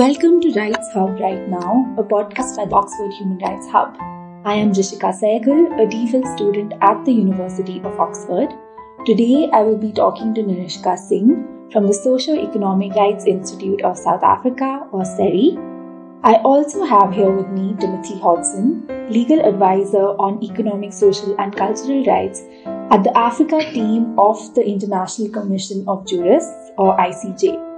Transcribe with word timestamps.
Welcome 0.00 0.40
to 0.40 0.50
Rights 0.52 0.88
Hub 0.94 1.20
Right 1.20 1.46
Now, 1.46 1.94
a 1.98 2.02
podcast 2.02 2.54
the 2.56 2.74
Oxford 2.74 3.12
Human 3.12 3.36
Rights 3.36 3.68
Hub. 3.68 3.98
I 4.46 4.54
am 4.54 4.72
Jishika 4.72 5.10
Sehgal, 5.12 5.78
a 5.78 5.86
DPhil 5.86 6.24
student 6.34 6.72
at 6.80 7.04
the 7.04 7.12
University 7.12 7.82
of 7.84 8.00
Oxford. 8.00 8.48
Today 9.04 9.50
I 9.52 9.60
will 9.60 9.76
be 9.76 9.92
talking 9.92 10.32
to 10.36 10.40
Nirishka 10.40 10.96
Singh 10.96 11.68
from 11.70 11.86
the 11.86 11.92
Socio-Economic 11.92 12.94
Rights 12.94 13.26
Institute 13.26 13.82
of 13.82 13.98
South 13.98 14.22
Africa, 14.22 14.88
or 14.90 15.04
SERI. 15.04 15.58
I 16.24 16.36
also 16.36 16.82
have 16.84 17.12
here 17.12 17.30
with 17.30 17.48
me 17.48 17.76
Timothy 17.78 18.18
Hodgson, 18.18 18.86
legal 19.10 19.46
advisor 19.46 20.06
on 20.28 20.42
economic, 20.42 20.94
social, 20.94 21.38
and 21.38 21.54
cultural 21.54 22.06
rights 22.06 22.40
at 22.90 23.04
the 23.04 23.14
Africa 23.14 23.58
team 23.70 24.18
of 24.18 24.54
the 24.54 24.66
International 24.66 25.28
Commission 25.28 25.84
of 25.86 26.06
Jurists, 26.06 26.70
or 26.78 26.96
ICJ. 26.96 27.69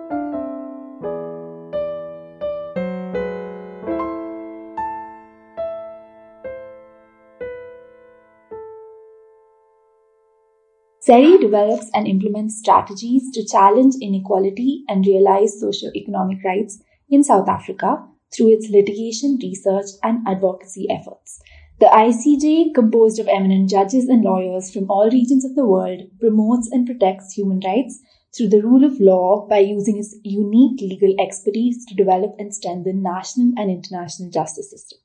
SERI 11.05 11.39
develops 11.41 11.91
and 11.95 12.07
implements 12.07 12.59
strategies 12.59 13.29
to 13.33 13.45
challenge 13.45 13.95
inequality 14.01 14.85
and 14.89 15.05
realize 15.05 15.59
socio-economic 15.59 16.45
rights 16.45 16.81
in 17.11 17.25
South 17.25 17.49
Africa 17.49 18.07
through 18.33 18.51
its 18.55 18.69
litigation, 18.69 19.37
research, 19.43 19.87
and 20.05 20.25
advocacy 20.29 20.87
efforts. 20.89 21.43
The 21.81 21.87
ICJ, 21.87 22.73
composed 22.73 23.19
of 23.19 23.27
eminent 23.27 23.69
judges 23.69 24.09
and 24.09 24.23
lawyers 24.23 24.73
from 24.73 24.89
all 24.89 25.11
regions 25.11 25.45
of 25.45 25.57
the 25.57 25.67
world, 25.67 26.03
promotes 26.21 26.71
and 26.71 26.87
protects 26.87 27.33
human 27.33 27.59
rights 27.65 28.01
through 28.33 28.51
the 28.51 28.63
rule 28.63 28.85
of 28.85 29.01
law 29.01 29.49
by 29.49 29.59
using 29.59 29.99
its 29.99 30.15
unique 30.23 30.81
legal 30.81 31.17
expertise 31.19 31.85
to 31.87 31.97
develop 31.97 32.37
and 32.39 32.55
strengthen 32.55 33.03
national 33.03 33.53
and 33.57 33.73
international 33.73 34.31
justice 34.31 34.71
systems. 34.71 35.03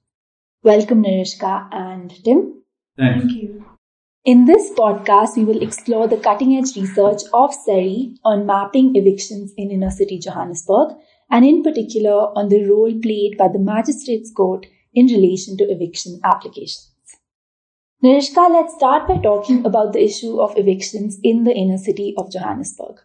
Welcome, 0.62 1.02
Nirishka 1.02 1.70
and 1.72 2.12
Tim. 2.24 2.62
Thanks. 2.96 3.26
Thank 3.26 3.32
you. 3.42 3.77
In 4.28 4.44
this 4.44 4.72
podcast, 4.72 5.38
we 5.38 5.46
will 5.46 5.64
explore 5.64 6.06
the 6.06 6.18
cutting 6.18 6.58
edge 6.58 6.76
research 6.76 7.22
of 7.34 7.54
SERI 7.54 8.18
on 8.26 8.46
mapping 8.46 8.94
evictions 8.98 9.54
in 9.56 9.72
inner 9.72 9.90
city 9.90 10.20
Johannesburg, 10.20 10.98
and 11.32 11.46
in 11.46 11.64
particular 11.64 12.38
on 12.38 12.50
the 12.50 12.66
role 12.66 12.92
played 13.02 13.38
by 13.38 13.48
the 13.48 13.58
Magistrates 13.58 14.30
Court 14.30 14.66
in 14.94 15.06
relation 15.06 15.56
to 15.56 15.72
eviction 15.72 16.20
applications. 16.26 16.92
Nirishka, 18.04 18.50
let's 18.52 18.76
start 18.76 19.08
by 19.08 19.18
talking 19.18 19.66
about 19.66 19.94
the 19.94 20.04
issue 20.04 20.42
of 20.42 20.58
evictions 20.58 21.18
in 21.24 21.46
the 21.46 21.56
inner 21.56 21.78
city 21.78 22.14
of 22.18 22.30
Johannesburg. 22.30 22.98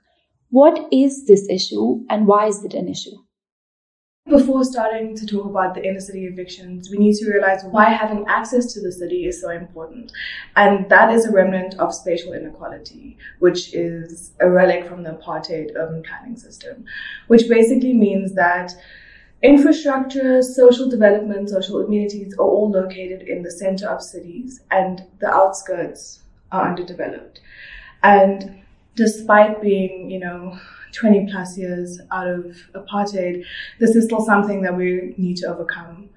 What 0.50 0.88
is 0.90 1.26
this 1.26 1.48
issue 1.48 2.04
and 2.10 2.26
why 2.26 2.48
is 2.48 2.64
it 2.64 2.74
an 2.74 2.88
issue? 2.88 3.16
Before 4.28 4.64
starting 4.64 5.16
to 5.16 5.26
talk 5.26 5.46
about 5.46 5.74
the 5.74 5.84
inner 5.84 6.00
city 6.00 6.26
evictions, 6.26 6.88
we 6.90 6.96
need 6.96 7.16
to 7.16 7.28
realize 7.28 7.64
why 7.64 7.90
having 7.90 8.24
access 8.28 8.72
to 8.72 8.80
the 8.80 8.92
city 8.92 9.26
is 9.26 9.40
so 9.40 9.50
important. 9.50 10.12
And 10.54 10.88
that 10.90 11.12
is 11.12 11.26
a 11.26 11.32
remnant 11.32 11.74
of 11.80 11.92
spatial 11.92 12.32
inequality, 12.32 13.18
which 13.40 13.74
is 13.74 14.30
a 14.40 14.48
relic 14.48 14.86
from 14.86 15.02
the 15.02 15.10
apartheid 15.10 15.72
urban 15.76 16.04
planning 16.04 16.36
system, 16.36 16.84
which 17.26 17.48
basically 17.48 17.92
means 17.94 18.32
that 18.34 18.72
infrastructure, 19.42 20.40
social 20.40 20.88
development, 20.88 21.50
social 21.50 21.84
amenities 21.84 22.32
are 22.38 22.46
all 22.46 22.70
located 22.70 23.22
in 23.22 23.42
the 23.42 23.50
center 23.50 23.88
of 23.88 24.00
cities 24.00 24.60
and 24.70 25.04
the 25.18 25.28
outskirts 25.28 26.20
are 26.52 26.68
underdeveloped. 26.68 27.40
And 28.04 28.62
despite 28.94 29.60
being, 29.60 30.10
you 30.10 30.20
know, 30.20 30.58
20 30.92 31.30
plus 31.30 31.58
years 31.58 32.00
out 32.10 32.28
of 32.28 32.56
apartheid, 32.74 33.44
this 33.78 33.96
is 33.96 34.04
still 34.04 34.24
something 34.24 34.62
that 34.62 34.76
we 34.76 35.14
need 35.16 35.36
to 35.38 35.46
overcome. 35.46 36.08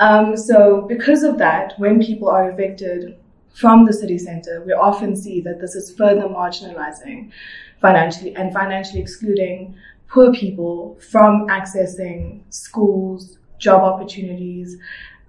Um, 0.00 0.36
so, 0.36 0.82
because 0.88 1.22
of 1.22 1.38
that, 1.38 1.74
when 1.78 2.02
people 2.02 2.28
are 2.28 2.50
evicted 2.50 3.16
from 3.54 3.84
the 3.84 3.92
city 3.92 4.18
center, 4.18 4.62
we 4.64 4.72
often 4.72 5.14
see 5.14 5.40
that 5.42 5.60
this 5.60 5.74
is 5.74 5.94
further 5.94 6.22
marginalizing 6.22 7.30
financially 7.80 8.34
and 8.34 8.52
financially 8.52 9.00
excluding 9.00 9.74
poor 10.08 10.32
people 10.32 10.98
from 11.10 11.46
accessing 11.48 12.40
schools, 12.50 13.38
job 13.58 13.82
opportunities, 13.82 14.76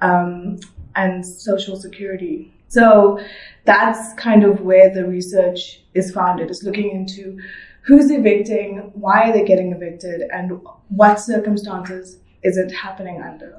um, 0.02 0.60
and 0.96 1.26
social 1.26 1.76
security. 1.76 2.54
So 2.68 3.20
that's 3.66 4.14
kind 4.16 4.44
of 4.44 4.62
where 4.62 4.94
the 4.94 5.06
research 5.06 5.82
is 5.94 6.12
founded, 6.12 6.50
is 6.50 6.64
looking 6.64 6.92
into 6.92 7.40
who's 7.86 8.12
evicting, 8.12 8.92
why 8.94 9.30
are 9.30 9.34
they 9.34 9.46
getting 9.46 9.72
evicted, 9.72 10.22
and 10.32 10.60
what 10.90 11.20
circumstances 11.20 12.20
is 12.44 12.58
it 12.58 12.72
happening 12.72 13.22
under. 13.22 13.58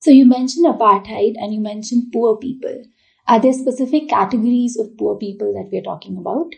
So 0.00 0.10
you 0.10 0.26
mentioned 0.26 0.66
apartheid 0.66 1.34
and 1.36 1.52
you 1.52 1.60
mentioned 1.60 2.12
poor 2.12 2.36
people. 2.36 2.84
Are 3.26 3.40
there 3.40 3.52
specific 3.52 4.08
categories 4.08 4.78
of 4.78 4.96
poor 4.96 5.16
people 5.16 5.52
that 5.54 5.70
we're 5.72 5.82
talking 5.82 6.16
about? 6.16 6.52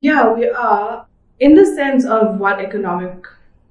Yeah, 0.00 0.32
we 0.32 0.48
are. 0.48 1.06
In 1.38 1.54
the 1.54 1.66
sense 1.66 2.04
of 2.04 2.38
what 2.38 2.60
economic 2.60 3.26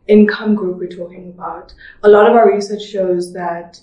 income 0.07 0.55
group 0.55 0.77
we're 0.77 0.89
talking 0.89 1.29
about, 1.29 1.73
a 2.03 2.09
lot 2.09 2.29
of 2.29 2.35
our 2.35 2.51
research 2.51 2.83
shows 2.83 3.33
that 3.33 3.79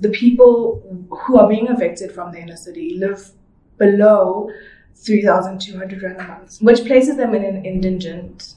the 0.00 0.10
people 0.10 1.06
who 1.10 1.38
are 1.38 1.48
being 1.48 1.66
evicted 1.68 2.12
from 2.12 2.32
the 2.32 2.38
inner 2.40 2.56
city 2.56 2.96
live 2.98 3.30
below 3.78 4.48
3,200 4.96 6.02
rand 6.02 6.20
a 6.20 6.26
month, 6.26 6.58
which 6.60 6.84
places 6.84 7.16
them 7.16 7.34
in 7.34 7.44
an 7.44 7.64
indigent 7.64 8.54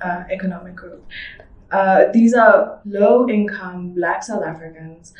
uh, 0.00 0.24
economic 0.30 0.74
group. 0.74 1.04
Uh, 1.70 2.04
these 2.12 2.34
are 2.34 2.80
low 2.84 3.28
income 3.28 3.94
black 3.94 4.22
South 4.22 4.44
Africans 4.44 5.14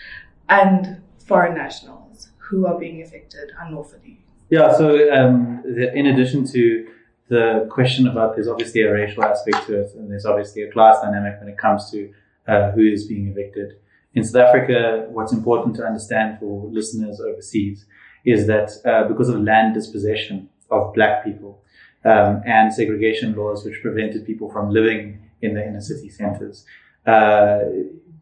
and 0.48 1.00
foreign 1.26 1.54
nationals 1.54 2.28
who 2.38 2.66
are 2.66 2.78
being 2.78 3.00
evicted 3.00 3.50
unlawfully. 3.60 4.20
Yeah, 4.50 4.76
so 4.76 5.10
um, 5.12 5.62
in 5.64 6.06
addition 6.06 6.46
to 6.48 6.86
the 7.28 7.66
question 7.70 8.06
about 8.06 8.34
there's 8.34 8.48
obviously 8.48 8.82
a 8.82 8.92
racial 8.92 9.24
aspect 9.24 9.66
to 9.66 9.80
it, 9.80 9.94
and 9.94 10.10
there's 10.10 10.26
obviously 10.26 10.62
a 10.62 10.70
class 10.70 11.00
dynamic 11.00 11.40
when 11.40 11.48
it 11.48 11.56
comes 11.56 11.90
to 11.90 12.12
uh, 12.46 12.70
who 12.72 12.82
is 12.82 13.06
being 13.06 13.28
evicted. 13.28 13.76
In 14.14 14.22
South 14.22 14.48
Africa, 14.48 15.06
what's 15.08 15.32
important 15.32 15.74
to 15.76 15.84
understand 15.84 16.38
for 16.38 16.68
listeners 16.70 17.18
overseas 17.20 17.86
is 18.24 18.46
that 18.46 18.70
uh, 18.84 19.08
because 19.08 19.28
of 19.28 19.40
land 19.42 19.74
dispossession 19.74 20.48
of 20.70 20.94
black 20.94 21.24
people 21.24 21.62
um, 22.04 22.42
and 22.46 22.72
segregation 22.72 23.34
laws 23.34 23.64
which 23.64 23.80
prevented 23.82 24.26
people 24.26 24.50
from 24.50 24.70
living 24.70 25.18
in 25.40 25.54
the 25.54 25.66
inner 25.66 25.80
city 25.80 26.08
centers, 26.08 26.64
uh, 27.06 27.60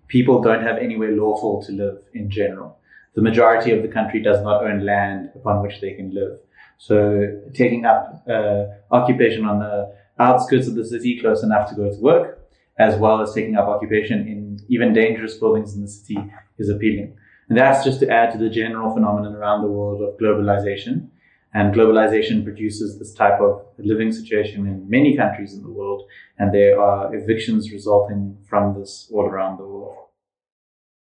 people 0.09 0.41
don't 0.41 0.62
have 0.62 0.78
anywhere 0.78 1.12
lawful 1.12 1.62
to 1.62 1.72
live 1.72 1.99
in 2.15 2.31
general. 2.31 2.78
The 3.15 3.22
majority 3.22 3.72
of 3.72 3.83
the 3.83 3.89
country 3.89 4.22
does 4.22 4.43
not 4.43 4.65
own 4.65 4.84
land 4.84 5.31
upon 5.34 5.62
which 5.62 5.81
they 5.81 5.94
can 5.94 6.15
live. 6.15 6.39
So 6.78 7.41
taking 7.53 7.84
up 7.84 8.25
uh, 8.28 8.65
occupation 8.91 9.44
on 9.44 9.59
the 9.59 9.94
outskirts 10.19 10.66
of 10.66 10.75
the 10.75 10.84
city 10.84 11.19
close 11.21 11.43
enough 11.43 11.69
to 11.71 11.75
go 11.75 11.91
to 11.91 12.00
work, 12.00 12.49
as 12.78 12.97
well 12.97 13.21
as 13.21 13.34
taking 13.34 13.56
up 13.56 13.69
occupation 13.69 14.21
in 14.27 14.59
even 14.69 14.93
dangerous 14.93 15.37
buildings 15.37 15.75
in 15.75 15.83
the 15.83 15.89
city 15.89 16.19
is 16.59 16.71
appealing. 16.71 17.16
And 17.50 17.59
that's 17.59 17.84
just 17.84 17.99
to 17.99 18.09
add 18.09 18.31
to 18.31 18.38
the 18.38 18.49
general 18.49 18.94
phenomenon 18.94 19.34
around 19.34 19.62
the 19.62 19.69
world 19.69 20.00
of 20.03 20.16
globalization. 20.21 21.09
And 21.53 21.75
globalization 21.75 22.44
produces 22.44 22.97
this 22.97 23.12
type 23.12 23.41
of 23.41 23.66
living 23.77 24.12
situation 24.12 24.69
in 24.69 24.88
many 24.88 25.16
countries 25.16 25.53
in 25.53 25.62
the 25.62 25.69
world. 25.69 26.05
And 26.39 26.55
there 26.55 26.81
are 26.81 27.12
evictions 27.12 27.72
resulting 27.72 28.39
from 28.49 28.78
this 28.78 29.10
all 29.12 29.25
around 29.25 29.59
the 29.59 29.66
world. 29.66 29.97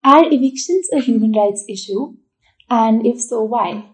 Are 0.04 0.24
evictions 0.24 0.88
a 0.90 1.00
human 1.00 1.32
rights 1.32 1.66
issue? 1.68 2.14
And 2.70 3.06
if 3.06 3.20
so, 3.20 3.42
why? 3.42 3.90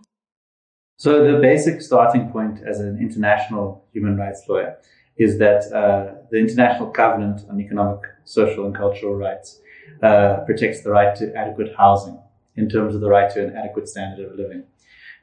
So 0.97 1.25
the 1.25 1.41
basic 1.41 1.83
starting 1.83 2.31
point 2.31 2.61
as 2.65 2.79
an 2.79 2.99
international 3.01 3.85
human 3.93 4.17
rights 4.17 4.45
lawyer 4.49 4.77
is 5.17 5.41
that 5.41 5.73
uh, 5.73 6.15
the 6.31 6.39
International 6.39 6.89
Covenant 6.91 7.41
on 7.51 7.61
Economic, 7.61 8.03
Social 8.25 8.65
and 8.65 8.77
Cultural 8.77 9.17
Rights 9.17 9.61
uh, 10.05 10.37
protects 10.47 10.85
the 10.85 10.91
right 10.91 11.17
to 11.17 11.35
adequate 11.35 11.75
housing 11.77 12.23
in 12.59 12.69
terms 12.69 12.95
of 12.95 13.01
the 13.01 13.09
right 13.09 13.31
to 13.35 13.45
an 13.47 13.57
adequate 13.57 13.89
standard 13.89 14.31
of 14.31 14.37
living. 14.37 14.65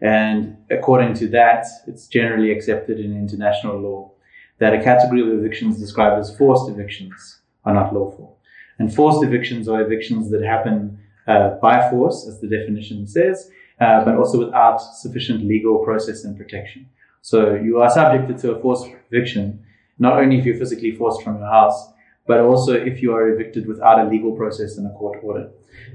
And 0.02 0.58
according 0.70 1.14
to 1.16 1.28
that, 1.30 1.66
it's 1.88 2.08
generally 2.08 2.52
accepted 2.52 3.00
in 3.00 3.12
international 3.26 3.80
law 3.80 4.12
that 4.60 4.74
a 4.74 4.84
category 4.84 5.22
of 5.22 5.30
evictions 5.40 5.80
described 5.80 6.20
as 6.20 6.36
forced 6.38 6.70
evictions 6.70 7.42
are 7.66 7.74
not 7.74 7.94
lawful. 7.94 8.38
And 8.80 8.94
forced 8.94 9.24
evictions 9.24 9.68
are 9.68 9.82
evictions 9.82 10.32
that 10.32 10.44
happen 10.44 11.00
uh, 11.28 11.50
by 11.62 11.90
force, 11.90 12.28
as 12.28 12.40
the 12.42 12.48
definition 12.48 13.08
says, 13.08 13.50
uh, 13.80 14.04
but 14.06 14.16
also 14.16 14.38
without 14.46 14.78
sufficient 14.78 15.46
legal 15.46 15.80
process 15.80 16.24
and 16.24 16.38
protection. 16.38 16.88
So 17.22 17.56
you 17.56 17.80
are 17.82 17.90
subjected 17.90 18.38
to 18.40 18.56
a 18.56 18.62
forced 18.62 18.88
eviction, 19.12 19.64
not 19.98 20.22
only 20.22 20.38
if 20.40 20.46
you're 20.46 20.58
physically 20.58 20.96
forced 20.96 21.24
from 21.24 21.40
your 21.40 21.50
house, 21.50 21.80
but 22.27 22.39
also 22.39 22.74
if 22.74 23.01
you 23.01 23.13
are 23.13 23.30
evicted 23.30 23.68
without 23.68 24.00
a 24.00 24.10
legal 24.10 24.36
process 24.36 24.77
and 24.77 24.88
a 24.88 24.94
court 24.94 25.19
order. 25.24 25.50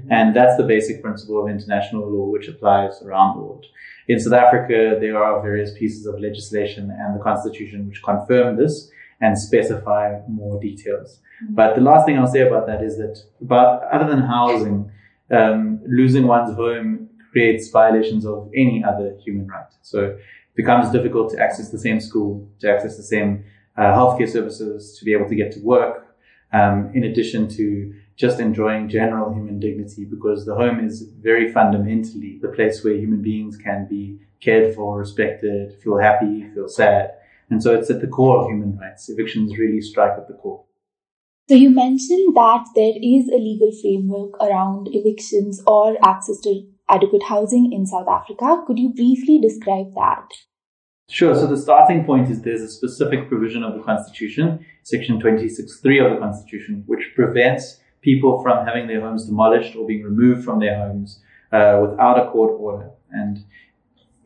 And 0.09 0.35
that's 0.35 0.57
the 0.57 0.63
basic 0.63 1.01
principle 1.01 1.43
of 1.43 1.49
international 1.49 2.09
law, 2.09 2.29
which 2.29 2.47
applies 2.47 3.01
around 3.01 3.35
the 3.35 3.41
world. 3.41 3.65
In 4.07 4.19
South 4.19 4.33
Africa, 4.33 4.97
there 4.99 5.21
are 5.21 5.41
various 5.41 5.71
pieces 5.77 6.05
of 6.05 6.19
legislation 6.19 6.89
and 6.91 7.17
the 7.17 7.23
constitution 7.23 7.87
which 7.87 8.01
confirm 8.03 8.57
this 8.57 8.89
and 9.19 9.37
specify 9.37 10.19
more 10.27 10.59
details. 10.59 11.19
But 11.49 11.75
the 11.75 11.81
last 11.81 12.05
thing 12.05 12.17
I'll 12.17 12.27
say 12.27 12.41
about 12.41 12.67
that 12.67 12.83
is 12.83 12.97
that, 12.97 13.19
about 13.41 13.83
other 13.91 14.07
than 14.09 14.21
housing, 14.21 14.91
um, 15.31 15.79
losing 15.87 16.27
one's 16.27 16.55
home 16.55 17.09
creates 17.31 17.69
violations 17.69 18.25
of 18.25 18.49
any 18.55 18.83
other 18.83 19.15
human 19.23 19.47
right. 19.47 19.71
So 19.81 19.99
it 20.01 20.19
becomes 20.55 20.91
difficult 20.91 21.31
to 21.31 21.39
access 21.39 21.71
the 21.71 21.79
same 21.79 21.99
school, 21.99 22.49
to 22.59 22.69
access 22.69 22.97
the 22.97 23.03
same 23.03 23.45
uh, 23.77 23.83
healthcare 23.83 24.29
services, 24.29 24.97
to 24.99 25.05
be 25.05 25.13
able 25.13 25.29
to 25.29 25.35
get 25.35 25.51
to 25.53 25.59
work, 25.61 26.10
um, 26.53 26.91
in 26.93 27.03
addition 27.03 27.47
to 27.49 27.93
just 28.15 28.39
enjoying 28.39 28.89
general 28.89 29.33
human 29.33 29.59
dignity, 29.59 30.05
because 30.05 30.45
the 30.45 30.55
home 30.55 30.79
is 30.85 31.01
very 31.21 31.51
fundamentally 31.51 32.39
the 32.41 32.49
place 32.49 32.83
where 32.83 32.93
human 32.93 33.21
beings 33.21 33.57
can 33.57 33.87
be 33.89 34.19
cared 34.41 34.75
for, 34.75 34.99
respected, 34.99 35.73
feel 35.81 35.97
happy, 35.97 36.47
feel 36.53 36.67
sad. 36.67 37.11
And 37.49 37.61
so 37.61 37.75
it's 37.75 37.89
at 37.89 38.01
the 38.01 38.07
core 38.07 38.41
of 38.41 38.49
human 38.49 38.77
rights. 38.77 39.09
Evictions 39.09 39.57
really 39.57 39.81
strike 39.81 40.17
at 40.17 40.27
the 40.27 40.33
core. 40.35 40.63
So 41.49 41.55
you 41.55 41.69
mentioned 41.69 42.35
that 42.35 42.65
there 42.75 42.93
is 42.95 43.27
a 43.27 43.35
legal 43.35 43.71
framework 43.81 44.41
around 44.41 44.87
evictions 44.91 45.61
or 45.67 45.97
access 46.03 46.39
to 46.41 46.63
adequate 46.89 47.23
housing 47.23 47.73
in 47.73 47.85
South 47.85 48.07
Africa. 48.07 48.63
Could 48.65 48.79
you 48.79 48.93
briefly 48.93 49.39
describe 49.39 49.93
that? 49.95 50.27
Sure. 51.09 51.35
So 51.35 51.47
the 51.47 51.57
starting 51.57 52.05
point 52.05 52.29
is 52.29 52.41
there's 52.41 52.61
a 52.61 52.69
specific 52.69 53.27
provision 53.27 53.63
of 53.63 53.75
the 53.75 53.83
Constitution, 53.83 54.65
Section 54.83 55.21
26.3 55.21 56.05
of 56.05 56.13
the 56.13 56.19
Constitution, 56.19 56.83
which 56.87 57.11
prevents 57.15 57.79
people 58.01 58.41
from 58.41 58.65
having 58.65 58.87
their 58.87 59.01
homes 59.01 59.25
demolished 59.25 59.75
or 59.75 59.85
being 59.85 60.03
removed 60.03 60.43
from 60.43 60.59
their 60.59 60.77
homes 60.77 61.21
uh, 61.51 61.79
without 61.81 62.19
a 62.19 62.31
court 62.31 62.53
order. 62.59 62.89
And 63.11 63.43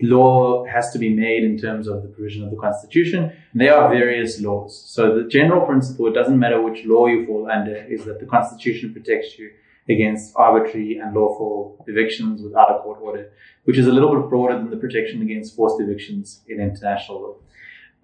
law 0.01 0.65
has 0.65 0.91
to 0.91 0.99
be 0.99 1.13
made 1.13 1.43
in 1.43 1.57
terms 1.57 1.87
of 1.87 2.03
the 2.03 2.09
provision 2.09 2.43
of 2.43 2.51
the 2.51 2.57
Constitution. 2.57 3.31
There 3.53 3.75
are 3.75 3.89
various 3.89 4.41
laws. 4.41 4.83
So 4.87 5.15
the 5.15 5.27
general 5.27 5.65
principle, 5.65 6.07
it 6.07 6.13
doesn't 6.13 6.37
matter 6.37 6.61
which 6.61 6.85
law 6.85 7.07
you 7.07 7.25
fall 7.25 7.49
under, 7.49 7.75
is 7.75 8.05
that 8.05 8.19
the 8.19 8.25
Constitution 8.25 8.93
protects 8.93 9.37
you 9.37 9.51
against 9.87 10.33
arbitrary 10.35 10.97
and 10.97 11.13
lawful 11.13 11.85
evictions 11.87 12.41
without 12.41 12.71
a 12.71 12.79
court 12.79 12.99
order, 13.01 13.29
which 13.65 13.77
is 13.77 13.87
a 13.87 13.91
little 13.91 14.19
bit 14.19 14.29
broader 14.29 14.57
than 14.57 14.69
the 14.69 14.77
protection 14.77 15.21
against 15.21 15.55
forced 15.55 15.79
evictions 15.79 16.41
in 16.47 16.59
international 16.59 17.21
law. 17.21 17.35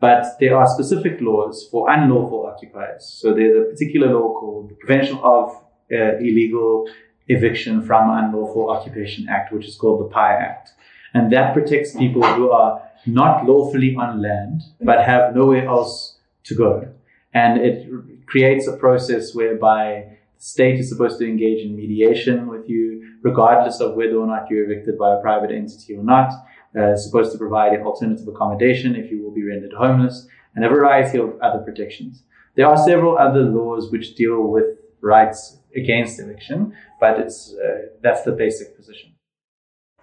But 0.01 0.25
there 0.39 0.57
are 0.57 0.67
specific 0.67 1.21
laws 1.21 1.67
for 1.71 1.89
unlawful 1.89 2.47
occupiers. 2.47 3.05
So 3.05 3.33
there's 3.33 3.55
a 3.55 3.69
particular 3.69 4.07
law 4.07 4.33
called 4.33 4.71
the 4.71 4.75
Prevention 4.75 5.19
of 5.19 5.55
uh, 5.93 6.17
Illegal 6.17 6.89
Eviction 7.27 7.83
from 7.83 8.09
Unlawful 8.09 8.71
Occupation 8.71 9.29
Act, 9.29 9.53
which 9.53 9.67
is 9.67 9.75
called 9.75 10.01
the 10.01 10.13
PIE 10.13 10.35
Act. 10.35 10.71
And 11.13 11.31
that 11.31 11.53
protects 11.53 11.95
people 11.95 12.23
who 12.23 12.49
are 12.51 12.81
not 13.05 13.45
lawfully 13.45 13.95
on 13.95 14.21
land, 14.21 14.61
but 14.81 15.05
have 15.05 15.35
nowhere 15.35 15.65
else 15.67 16.17
to 16.45 16.55
go. 16.55 16.87
And 17.33 17.61
it 17.61 17.87
creates 18.25 18.67
a 18.67 18.77
process 18.77 19.35
whereby 19.35 20.17
the 20.37 20.43
state 20.43 20.79
is 20.79 20.89
supposed 20.89 21.19
to 21.19 21.27
engage 21.27 21.63
in 21.65 21.75
mediation 21.75 22.47
with 22.47 22.67
you, 22.67 23.17
regardless 23.21 23.79
of 23.79 23.95
whether 23.95 24.15
or 24.15 24.25
not 24.25 24.49
you're 24.49 24.65
evicted 24.65 24.97
by 24.97 25.15
a 25.15 25.21
private 25.21 25.51
entity 25.51 25.95
or 25.95 26.03
not. 26.03 26.33
Uh, 26.79 26.95
supposed 26.95 27.33
to 27.33 27.37
provide 27.37 27.77
alternative 27.81 28.25
accommodation 28.29 28.95
if 28.95 29.11
you 29.11 29.21
will 29.21 29.33
be 29.33 29.43
rendered 29.43 29.73
homeless, 29.73 30.25
and 30.55 30.63
a 30.63 30.69
variety 30.69 31.17
of 31.17 31.37
other 31.41 31.59
protections. 31.59 32.23
There 32.55 32.65
are 32.65 32.77
several 32.77 33.17
other 33.17 33.41
laws 33.41 33.91
which 33.91 34.15
deal 34.15 34.41
with 34.43 34.77
rights 35.01 35.59
against 35.75 36.21
eviction, 36.21 36.73
but 37.01 37.19
it's 37.19 37.53
uh, 37.53 37.87
that's 38.01 38.23
the 38.23 38.31
basic 38.31 38.77
position. 38.77 39.11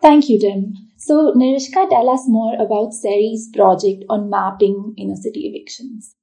Thank 0.03 0.29
you, 0.29 0.39
Tim. 0.39 0.75
So, 0.99 1.33
Nirishka, 1.35 1.89
tell 1.89 2.11
us 2.11 2.25
more 2.27 2.55
about 2.55 2.93
SERI's 2.93 3.49
project 3.55 4.05
on 4.11 4.29
mapping 4.29 4.95
inner 4.99 5.17
city 5.17 5.49
evictions. 5.49 6.17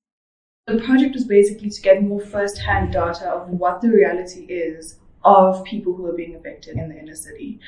The 0.67 0.77
project 0.77 1.15
was 1.15 1.25
basically 1.25 1.71
to 1.71 1.81
get 1.81 2.03
more 2.03 2.19
first 2.19 2.59
hand 2.59 2.93
data 2.93 3.29
of 3.29 3.49
what 3.49 3.81
the 3.81 3.89
reality 3.89 4.45
is 4.45 4.99
of 5.25 5.63
people 5.63 5.93
who 5.93 6.05
are 6.05 6.13
being 6.13 6.35
evicted 6.35 6.77
in 6.77 6.87
the 6.87 6.97
inner 6.97 7.15
city. 7.15 7.59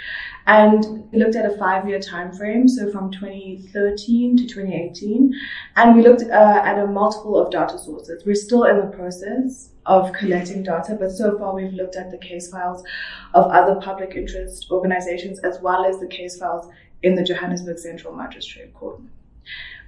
And 0.46 1.12
we 1.12 1.20
looked 1.20 1.36
at 1.36 1.52
a 1.52 1.58
five 1.58 1.90
year 1.90 2.00
time 2.00 2.32
frame, 2.32 2.68
so 2.68 2.92
from 2.92 3.12
2013 3.12 4.38
to 4.38 4.44
2018, 4.48 5.34
and 5.76 5.96
we 5.96 6.04
looked 6.04 6.22
uh, 6.22 6.62
at 6.64 6.78
a 6.78 6.88
multiple 6.88 7.38
of 7.38 7.52
data 7.52 7.78
sources. 7.80 8.24
We're 8.26 8.36
still 8.36 8.66
in 8.66 8.78
the 8.78 8.96
process 8.96 9.70
of 9.88 10.14
collecting 10.14 10.64
data, 10.64 10.96
but 11.00 11.12
so 11.12 11.38
far 11.38 11.56
we've 11.56 11.74
looked 11.74 11.96
at 11.96 12.12
the 12.12 12.18
case 12.18 12.50
files 12.50 12.84
of 13.34 13.46
other 13.52 13.80
public 13.82 14.16
interest 14.16 14.68
organizations 14.70 15.40
as 15.40 15.60
well 15.62 15.86
as 15.86 16.00
the 16.00 16.08
case 16.08 16.38
files 16.38 16.68
in 17.02 17.16
the 17.16 17.24
Johannesburg 17.24 17.80
Central 17.80 18.14
Magistrate 18.14 18.74
Court. 18.74 19.00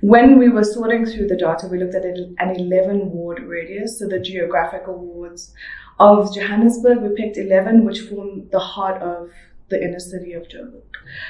When 0.01 0.39
we 0.39 0.48
were 0.48 0.63
sorting 0.63 1.06
through 1.06 1.27
the 1.27 1.36
data, 1.36 1.68
we 1.68 1.77
looked 1.77 1.95
at 1.95 2.06
an 2.06 2.36
11 2.39 3.12
ward 3.12 3.44
radius, 3.44 4.00
so 4.00 4.07
the 4.07 4.19
geographical 4.19 4.98
wards 4.98 5.54
of 6.00 6.34
Johannesburg. 6.34 7.01
We 7.01 7.10
picked 7.16 7.38
11, 7.38 7.86
which 7.86 8.01
form 8.01 8.50
the 8.50 8.60
heart 8.60 9.01
of 9.01 9.30
the 9.69 9.84
inner 9.84 10.00
city 10.00 10.34
of 10.34 10.48
Joburg. 10.48 10.81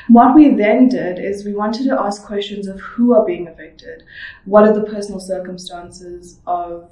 What 0.07 0.36
we 0.36 0.56
then 0.56 0.89
did 0.89 1.19
is 1.19 1.45
we 1.45 1.54
wanted 1.54 1.86
to 1.86 2.00
ask 2.00 2.24
questions 2.24 2.68
of 2.68 2.80
who 2.80 3.13
are 3.13 3.25
being 3.25 3.48
evicted, 3.48 4.04
what 4.45 4.63
are 4.66 4.74
the 4.74 4.83
personal 4.83 5.19
circumstances 5.19 6.39
of 6.48 6.92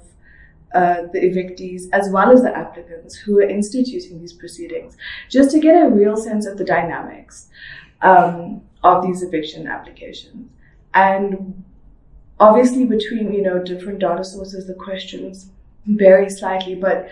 uh, 0.74 1.02
the 1.12 1.20
evictees 1.20 1.84
as 1.92 2.10
well 2.10 2.30
as 2.30 2.42
the 2.42 2.54
applicants 2.54 3.14
who 3.14 3.38
are 3.38 3.48
instituting 3.48 4.20
these 4.20 4.34
proceedings, 4.34 4.96
just 5.30 5.50
to 5.50 5.58
get 5.58 5.82
a 5.82 5.88
real 5.88 6.16
sense 6.16 6.44
of 6.44 6.58
the 6.58 6.64
dynamics 6.64 7.48
um, 8.02 8.60
of 8.82 9.02
these 9.02 9.22
eviction 9.22 9.66
applications. 9.66 10.50
And 10.92 11.64
obviously, 12.38 12.84
between 12.84 13.32
you 13.32 13.42
know 13.42 13.62
different 13.62 13.98
data 14.00 14.24
sources, 14.24 14.66
the 14.66 14.74
questions 14.74 15.50
vary 15.86 16.28
slightly, 16.28 16.74
but 16.74 17.08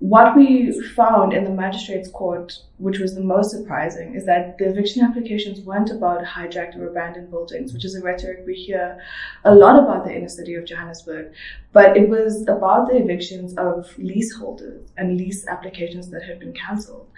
what 0.00 0.36
we 0.36 0.72
found 0.90 1.32
in 1.32 1.44
the 1.44 1.50
magistrates 1.50 2.08
court, 2.10 2.58
which 2.78 2.98
was 2.98 3.14
the 3.14 3.20
most 3.20 3.50
surprising, 3.50 4.14
is 4.14 4.24
that 4.26 4.56
the 4.58 4.68
eviction 4.68 5.02
applications 5.02 5.60
weren't 5.60 5.90
about 5.90 6.24
hijacked 6.24 6.76
or 6.76 6.88
abandoned 6.88 7.30
buildings, 7.30 7.72
which 7.72 7.84
is 7.84 7.94
a 7.94 8.02
rhetoric 8.02 8.44
we 8.46 8.54
hear 8.54 9.00
a 9.44 9.54
lot 9.54 9.82
about 9.82 10.04
the 10.04 10.14
inner 10.14 10.28
city 10.28 10.54
of 10.54 10.64
Johannesburg, 10.64 11.32
but 11.72 11.96
it 11.96 12.08
was 12.08 12.42
about 12.42 12.88
the 12.88 12.96
evictions 12.96 13.54
of 13.56 13.92
leaseholders 13.98 14.88
and 14.96 15.16
lease 15.16 15.46
applications 15.46 16.10
that 16.10 16.22
had 16.22 16.38
been 16.38 16.52
cancelled. 16.52 17.08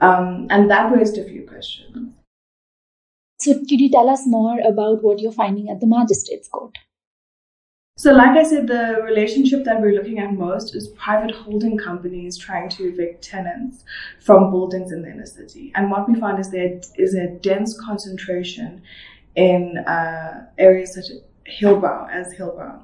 Um, 0.00 0.46
and 0.50 0.70
that 0.70 0.92
raised 0.92 1.18
a 1.18 1.24
few 1.24 1.46
questions. 1.46 2.14
So, 3.38 3.54
could 3.54 3.80
you 3.80 3.90
tell 3.90 4.08
us 4.08 4.22
more 4.26 4.58
about 4.60 5.02
what 5.02 5.20
you're 5.20 5.32
finding 5.32 5.68
at 5.68 5.80
the 5.80 5.86
magistrates 5.86 6.48
court? 6.48 6.78
So, 7.96 8.12
like 8.12 8.36
I 8.36 8.42
said, 8.42 8.66
the 8.66 9.00
relationship 9.04 9.62
that 9.64 9.80
we're 9.80 9.94
looking 9.94 10.18
at 10.18 10.32
most 10.32 10.74
is 10.74 10.88
private 10.88 11.30
holding 11.30 11.78
companies 11.78 12.36
trying 12.36 12.68
to 12.70 12.88
evict 12.88 13.22
tenants 13.22 13.84
from 14.20 14.50
buildings 14.50 14.90
in 14.90 15.02
the 15.02 15.12
inner 15.12 15.26
city. 15.26 15.70
And 15.76 15.92
what 15.92 16.08
we 16.08 16.18
find 16.18 16.40
is 16.40 16.50
there 16.50 16.80
is 16.96 17.14
a 17.14 17.28
dense 17.28 17.78
concentration 17.80 18.82
in 19.36 19.78
uh, 19.78 20.46
areas 20.58 20.94
such 20.94 21.04
as 21.10 21.20
Hillbrow, 21.46 22.10
as 22.10 22.34
Hillbrow. 22.34 22.80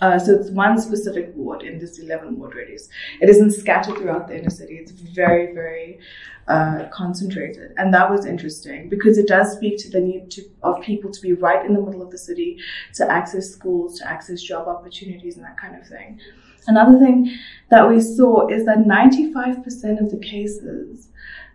Uh, 0.00 0.18
so 0.18 0.34
it's 0.34 0.50
one 0.50 0.80
specific 0.80 1.32
ward 1.34 1.62
in 1.62 1.78
this 1.78 1.98
11 1.98 2.38
ward 2.38 2.54
radius. 2.54 2.88
It 3.20 3.28
isn't 3.28 3.52
scattered 3.52 3.96
throughout 3.96 4.28
the 4.28 4.38
inner 4.38 4.50
city. 4.50 4.74
It's 4.74 4.92
very, 4.92 5.52
very 5.52 5.98
uh, 6.46 6.86
concentrated. 6.92 7.72
And 7.76 7.92
that 7.92 8.10
was 8.10 8.24
interesting 8.24 8.88
because 8.88 9.18
it 9.18 9.26
does 9.26 9.52
speak 9.52 9.78
to 9.78 9.90
the 9.90 10.00
need 10.00 10.30
to, 10.32 10.42
of 10.62 10.80
people 10.82 11.10
to 11.10 11.20
be 11.20 11.32
right 11.32 11.64
in 11.64 11.74
the 11.74 11.80
middle 11.80 12.02
of 12.02 12.10
the 12.10 12.18
city, 12.18 12.58
to 12.94 13.10
access 13.10 13.50
schools, 13.50 13.98
to 13.98 14.08
access 14.08 14.40
job 14.40 14.68
opportunities 14.68 15.36
and 15.36 15.44
that 15.44 15.58
kind 15.58 15.76
of 15.76 15.86
thing. 15.86 16.20
Another 16.66 16.98
thing 16.98 17.34
that 17.70 17.88
we 17.88 18.00
saw 18.00 18.46
is 18.48 18.66
that 18.66 18.78
95% 18.78 20.00
of 20.00 20.10
the 20.10 20.18
cases 20.18 21.08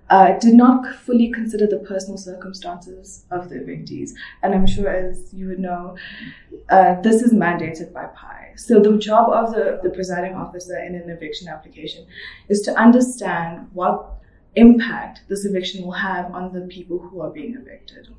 uh, 0.10 0.38
did 0.40 0.54
not 0.54 0.96
fully 0.96 1.32
consider 1.32 1.66
the 1.66 1.78
personal 1.80 2.18
circumstances 2.18 3.26
of 3.32 3.50
the 3.50 3.56
evictees. 3.56 4.12
And 4.42 4.54
I'm 4.54 4.68
sure, 4.68 4.90
as 4.90 5.34
you 5.34 5.48
would 5.48 5.60
know, 5.60 5.98
uh, 6.70 7.02
this 7.02 7.22
is 7.22 7.34
mandated 7.34 7.94
by 7.94 8.06
PIE. 8.06 8.54
So 8.56 8.80
the 8.80 8.98
job 8.98 9.30
of 9.30 9.54
the, 9.54 9.80
the 9.82 9.90
presiding 9.90 10.36
officer 10.36 10.78
in 10.78 10.96
an 10.96 11.10
eviction 11.10 11.48
application 11.48 12.06
is 12.50 12.62
to 12.62 12.76
understand 12.78 13.70
what 13.74 14.10
impact 14.56 15.22
this 15.30 15.46
eviction 15.46 15.84
will 15.84 15.94
have 15.94 16.32
on 16.34 16.54
the 16.54 16.62
people 16.62 17.00
who 17.00 17.22
are 17.22 17.32
being 17.32 17.56
evicted. 17.56 18.10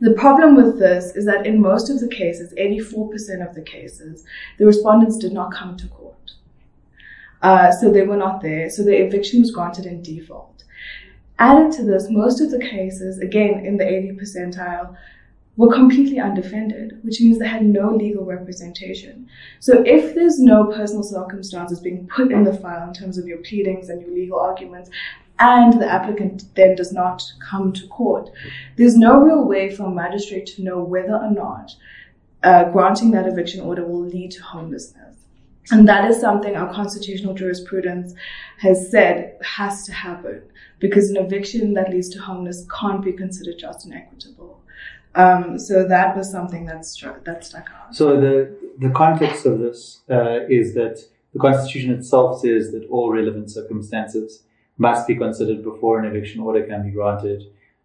The 0.00 0.12
problem 0.12 0.54
with 0.54 0.78
this 0.78 1.16
is 1.16 1.26
that 1.26 1.46
in 1.46 1.60
most 1.60 1.90
of 1.90 2.00
the 2.00 2.08
cases, 2.08 2.54
84% 2.54 3.46
of 3.46 3.54
the 3.54 3.62
cases, 3.62 4.24
the 4.58 4.66
respondents 4.66 5.16
did 5.16 5.32
not 5.32 5.52
come 5.52 5.76
to 5.76 5.88
court. 5.88 6.32
Uh, 7.40 7.72
so 7.72 7.90
they 7.90 8.02
were 8.02 8.16
not 8.16 8.40
there. 8.40 8.70
So 8.70 8.84
the 8.84 8.96
eviction 8.96 9.40
was 9.40 9.50
granted 9.50 9.86
in 9.86 10.02
default. 10.02 10.61
Added 11.42 11.72
to 11.72 11.82
this, 11.82 12.08
most 12.08 12.40
of 12.40 12.52
the 12.52 12.60
cases, 12.60 13.18
again 13.18 13.66
in 13.66 13.76
the 13.76 13.84
80 13.84 14.12
percentile, 14.12 14.96
were 15.56 15.74
completely 15.74 16.20
undefended, 16.20 17.00
which 17.02 17.20
means 17.20 17.40
they 17.40 17.48
had 17.48 17.64
no 17.64 17.92
legal 17.92 18.24
representation. 18.24 19.28
So 19.58 19.82
if 19.84 20.14
there's 20.14 20.38
no 20.38 20.66
personal 20.66 21.02
circumstances 21.02 21.80
being 21.80 22.06
put 22.06 22.30
in 22.30 22.44
the 22.44 22.54
file 22.54 22.86
in 22.86 22.94
terms 22.94 23.18
of 23.18 23.26
your 23.26 23.38
pleadings 23.38 23.88
and 23.88 24.00
your 24.00 24.12
legal 24.14 24.38
arguments, 24.38 24.88
and 25.40 25.82
the 25.82 25.92
applicant 25.92 26.44
then 26.54 26.76
does 26.76 26.92
not 26.92 27.20
come 27.50 27.72
to 27.72 27.88
court, 27.88 28.30
there's 28.76 28.96
no 28.96 29.18
real 29.18 29.44
way 29.44 29.74
for 29.74 29.86
a 29.86 29.90
magistrate 29.90 30.46
to 30.46 30.62
know 30.62 30.80
whether 30.80 31.16
or 31.16 31.32
not 31.32 31.72
uh, 32.44 32.70
granting 32.70 33.10
that 33.10 33.26
eviction 33.26 33.62
order 33.62 33.84
will 33.84 34.04
lead 34.04 34.30
to 34.30 34.42
homelessness. 34.44 35.16
And 35.70 35.88
that 35.88 36.10
is 36.10 36.20
something 36.20 36.56
our 36.56 36.72
constitutional 36.72 37.34
jurisprudence 37.34 38.14
has 38.58 38.90
said 38.90 39.38
has 39.42 39.84
to 39.86 39.92
happen 39.92 40.42
because 40.80 41.10
an 41.10 41.16
eviction 41.16 41.74
that 41.74 41.90
leads 41.90 42.08
to 42.10 42.18
homelessness 42.18 42.66
can't 42.80 43.04
be 43.04 43.12
considered 43.12 43.58
just 43.58 43.84
and 43.84 43.94
equitable. 43.94 44.60
Um, 45.14 45.58
so 45.58 45.86
that 45.86 46.16
was 46.16 46.30
something 46.30 46.66
that 46.66 46.84
struck 46.84 47.24
that 47.24 47.44
stuck 47.44 47.68
out. 47.70 47.94
So 47.94 48.20
the 48.20 48.56
the 48.78 48.90
context 48.90 49.46
of 49.46 49.58
this 49.60 50.00
uh, 50.10 50.40
is 50.48 50.74
that 50.74 51.04
the 51.32 51.38
Constitution 51.38 51.92
itself 51.92 52.40
says 52.40 52.72
that 52.72 52.86
all 52.90 53.12
relevant 53.12 53.50
circumstances 53.50 54.42
must 54.78 55.06
be 55.06 55.14
considered 55.14 55.62
before 55.62 55.98
an 56.00 56.06
eviction 56.06 56.40
order 56.40 56.62
can 56.66 56.82
be 56.82 56.90
granted, 56.90 57.42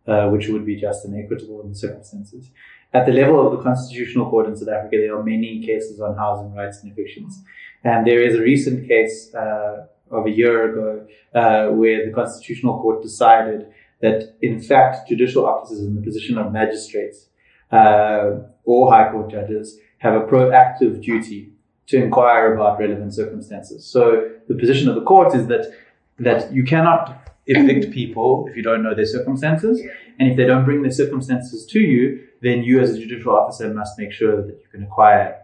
uh, 0.08 0.30
which 0.30 0.48
would 0.48 0.66
be 0.66 0.76
just 0.76 1.06
and 1.06 1.22
equitable 1.22 1.62
in 1.62 1.70
the 1.70 1.76
circumstances. 1.76 2.50
At 2.94 3.06
the 3.06 3.12
level 3.12 3.46
of 3.46 3.52
the 3.52 3.62
Constitutional 3.62 4.30
Court 4.30 4.48
in 4.48 4.56
South 4.56 4.70
Africa, 4.70 4.98
there 4.98 5.18
are 5.18 5.24
many 5.24 5.66
cases 5.66 6.00
on 6.00 6.16
housing 6.16 6.54
rights 6.56 6.82
and 6.82 6.92
evictions. 6.92 7.44
And 7.88 8.06
there 8.06 8.22
is 8.22 8.36
a 8.36 8.42
recent 8.42 8.86
case 8.86 9.34
uh, 9.34 9.86
of 10.12 10.26
a 10.26 10.30
year 10.30 10.56
ago 10.70 11.08
uh, 11.34 11.68
where 11.80 12.06
the 12.06 12.12
Constitutional 12.12 12.82
Court 12.82 13.02
decided 13.02 13.68
that, 14.02 14.36
in 14.42 14.60
fact, 14.60 15.08
judicial 15.08 15.46
officers 15.46 15.80
in 15.80 15.96
the 15.96 16.02
position 16.02 16.38
of 16.38 16.52
magistrates 16.52 17.28
uh, 17.72 18.40
or 18.66 18.92
High 18.92 19.10
Court 19.12 19.32
judges 19.32 19.78
have 20.00 20.16
a 20.16 20.26
proactive 20.32 21.02
duty 21.02 21.54
to 21.88 21.96
inquire 22.04 22.54
about 22.54 22.78
relevant 22.78 23.14
circumstances. 23.14 23.86
So 23.86 24.32
the 24.50 24.56
position 24.56 24.90
of 24.90 24.96
the 24.96 25.06
court 25.12 25.34
is 25.34 25.48
that 25.48 25.72
that 26.20 26.52
you 26.52 26.64
cannot 26.66 27.32
evict 27.46 27.94
people 28.00 28.48
if 28.50 28.58
you 28.58 28.64
don't 28.64 28.84
know 28.84 28.96
their 28.96 29.06
circumstances, 29.06 29.82
and 30.20 30.30
if 30.30 30.36
they 30.36 30.46
don't 30.46 30.66
bring 30.66 30.82
their 30.82 30.92
circumstances 30.92 31.66
to 31.68 31.80
you, 31.80 32.02
then 32.42 32.64
you 32.64 32.82
as 32.82 32.90
a 32.96 33.00
judicial 33.00 33.34
officer 33.34 33.74
must 33.74 33.98
make 33.98 34.12
sure 34.12 34.36
that 34.46 34.58
you 34.62 34.68
can 34.72 34.84
acquire 34.84 35.40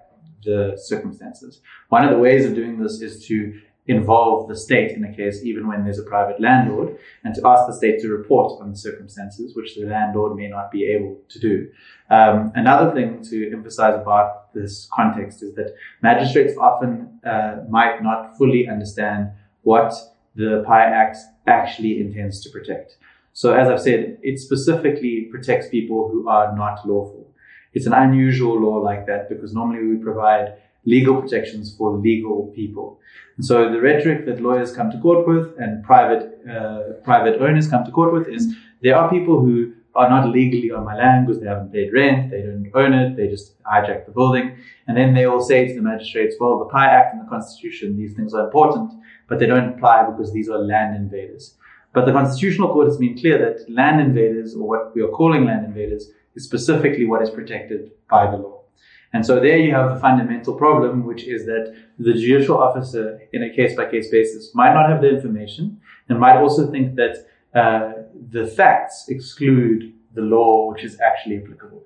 the 0.46 0.74
circumstances. 0.76 1.62
One 1.90 2.04
of 2.04 2.12
the 2.12 2.20
ways 2.20 2.46
of 2.46 2.56
doing 2.56 2.82
this 2.82 3.02
is 3.02 3.26
to 3.28 3.60
involve 3.88 4.48
the 4.48 4.56
state 4.56 4.92
in 4.92 5.04
a 5.04 5.14
case, 5.14 5.44
even 5.44 5.68
when 5.68 5.84
there's 5.84 6.00
a 6.00 6.04
private 6.04 6.40
landlord, 6.40 6.98
and 7.24 7.36
to 7.36 7.42
ask 7.46 7.68
the 7.68 7.74
state 7.74 8.00
to 8.00 8.08
report 8.10 8.62
on 8.62 8.72
the 8.72 8.78
circumstances, 8.78 9.56
which 9.56 9.76
the 9.76 9.86
landlord 9.86 10.36
may 10.38 10.48
not 10.48 10.72
be 10.72 10.86
able 10.86 11.18
to 11.28 11.40
do. 11.40 11.70
Um, 12.10 12.52
another 12.56 12.94
thing 12.94 13.22
to 13.30 13.52
emphasize 13.52 13.96
about 13.96 14.54
this 14.54 14.88
context 14.94 15.44
is 15.44 15.54
that 15.56 15.76
magistrates 16.02 16.58
often 16.58 17.20
uh, 17.26 17.58
might 17.70 18.02
not 18.02 18.38
fully 18.38 18.70
understand 18.70 19.32
what 19.64 19.94
the 20.36 20.64
PIE 20.66 20.86
Act 20.86 21.18
actually 21.48 22.00
intends 22.00 22.42
to 22.42 22.50
protect. 22.50 22.98
So, 23.34 23.54
as 23.54 23.68
I've 23.68 23.82
said, 23.82 24.20
it 24.22 24.40
specifically 24.40 25.28
protects 25.32 25.68
people 25.68 26.10
who 26.10 26.30
are 26.30 26.56
not 26.56 26.88
lawful. 26.88 27.23
It's 27.74 27.86
an 27.86 27.94
unusual 27.94 28.60
law 28.60 28.78
like 28.78 29.06
that 29.08 29.30
because 29.30 29.54
normally 29.54 29.86
we 29.86 29.96
provide 29.98 30.56
legal 30.86 31.22
protections 31.22 31.76
for 31.76 31.98
legal 31.98 32.52
people. 32.56 33.00
And 33.38 33.46
so 33.46 33.72
the 33.72 33.82
rhetoric 33.82 34.26
that 34.26 34.42
lawyers 34.42 34.76
come 34.76 34.92
to 34.92 35.00
court 35.00 35.28
with 35.28 35.58
and 35.58 35.84
private 35.84 36.40
uh, 36.50 36.94
private 37.04 37.42
owners 37.42 37.68
come 37.68 37.86
to 37.86 37.92
court 37.92 38.14
with 38.14 38.28
is 38.28 38.54
there 38.82 38.98
are 38.98 39.10
people 39.10 39.40
who 39.40 39.74
are 39.96 40.10
not 40.10 40.30
legally 40.30 40.72
on 40.72 40.84
my 40.84 40.96
land 40.96 41.28
because 41.28 41.42
they 41.42 41.48
haven't 41.48 41.72
paid 41.72 41.94
rent, 41.94 42.32
they 42.32 42.42
don't 42.42 42.70
own 42.74 42.94
it, 42.94 43.16
they 43.16 43.28
just 43.28 43.62
hijack 43.64 44.06
the 44.06 44.12
building. 44.12 44.58
And 44.88 44.98
then 44.98 45.14
they 45.14 45.28
will 45.28 45.42
say 45.42 45.68
to 45.68 45.74
the 45.74 45.82
magistrates, 45.82 46.36
well, 46.40 46.60
the 46.60 46.66
PIE 46.66 46.88
Act 46.88 47.14
and 47.14 47.24
the 47.24 47.30
Constitution, 47.30 47.96
these 47.96 48.14
things 48.14 48.34
are 48.34 48.46
important, 48.46 48.92
but 49.28 49.40
they 49.40 49.46
don't 49.46 49.76
apply 49.76 50.10
because 50.10 50.34
these 50.34 50.50
are 50.50 50.58
land 50.58 50.96
invaders. 50.96 51.56
But 51.94 52.06
the 52.06 52.12
Constitutional 52.12 52.74
Court 52.74 52.88
has 52.88 52.98
been 52.98 53.18
clear 53.18 53.38
that 53.38 53.70
land 53.70 54.02
invaders, 54.02 54.56
or 54.56 54.68
what 54.68 54.96
we 54.96 55.04
are 55.04 55.10
calling 55.10 55.46
land 55.46 55.66
invaders, 55.66 56.10
is 56.36 56.46
specifically 56.46 57.06
what 57.06 57.22
is 57.22 57.30
protected 57.30 57.92
by 58.10 58.30
the 58.30 58.38
law. 58.38 58.64
And 59.14 59.24
so 59.24 59.40
there 59.40 59.58
you 59.58 59.72
have 59.74 59.94
the 59.94 60.00
fundamental 60.00 60.56
problem, 60.56 61.06
which 61.06 61.24
is 61.24 61.46
that 61.46 61.76
the 62.00 62.14
judicial 62.14 62.58
officer, 62.58 63.20
in 63.32 63.44
a 63.44 63.56
case 63.56 63.76
by 63.76 63.90
case 63.90 64.10
basis, 64.10 64.54
might 64.56 64.74
not 64.74 64.90
have 64.90 65.02
the 65.02 65.10
information 65.10 65.80
and 66.10 66.20
might 66.20 66.38
also 66.38 66.72
think 66.72 66.96
that 66.96 67.28
uh, 67.54 67.94
the 68.32 68.48
facts 68.48 69.06
exclude 69.10 69.94
the 70.16 70.22
law 70.22 70.72
which 70.72 70.84
is 70.84 71.00
actually 71.00 71.38
applicable. 71.44 71.86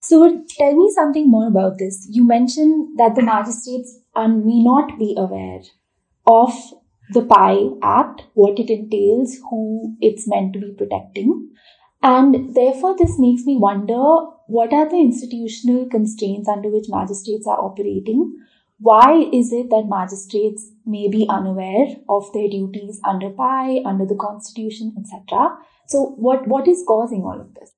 So, 0.00 0.44
tell 0.56 0.76
me 0.76 0.92
something 0.94 1.28
more 1.28 1.48
about 1.48 1.78
this. 1.78 2.06
You 2.08 2.24
mentioned 2.24 2.98
that 2.98 3.16
the 3.16 3.22
magistrates 3.22 3.98
are, 4.14 4.28
may 4.28 4.62
not 4.62 4.96
be 4.96 5.16
aware 5.18 5.60
of 6.24 6.52
the 7.10 7.22
PIE 7.22 7.70
Act, 7.82 8.22
what 8.34 8.60
it 8.60 8.70
entails, 8.70 9.38
who 9.50 9.96
it's 10.00 10.28
meant 10.28 10.52
to 10.52 10.60
be 10.60 10.72
protecting. 10.76 11.50
And 12.02 12.54
therefore, 12.54 12.96
this 12.96 13.18
makes 13.18 13.44
me 13.44 13.56
wonder 13.56 13.96
what 14.46 14.72
are 14.72 14.88
the 14.88 15.00
institutional 15.00 15.86
constraints 15.88 16.48
under 16.48 16.70
which 16.70 16.86
magistrates 16.88 17.46
are 17.46 17.58
operating? 17.58 18.36
Why 18.80 19.28
is 19.32 19.52
it 19.52 19.70
that 19.70 19.86
magistrates 19.88 20.70
may 20.86 21.08
be 21.08 21.26
unaware 21.28 21.96
of 22.08 22.32
their 22.32 22.48
duties 22.48 23.00
under 23.04 23.30
PIE, 23.30 23.82
under 23.84 24.06
the 24.06 24.14
Constitution, 24.14 24.94
etc.? 24.98 25.58
So, 25.88 26.14
what, 26.16 26.46
what 26.46 26.68
is 26.68 26.84
causing 26.86 27.22
all 27.22 27.40
of 27.40 27.54
this? 27.54 27.72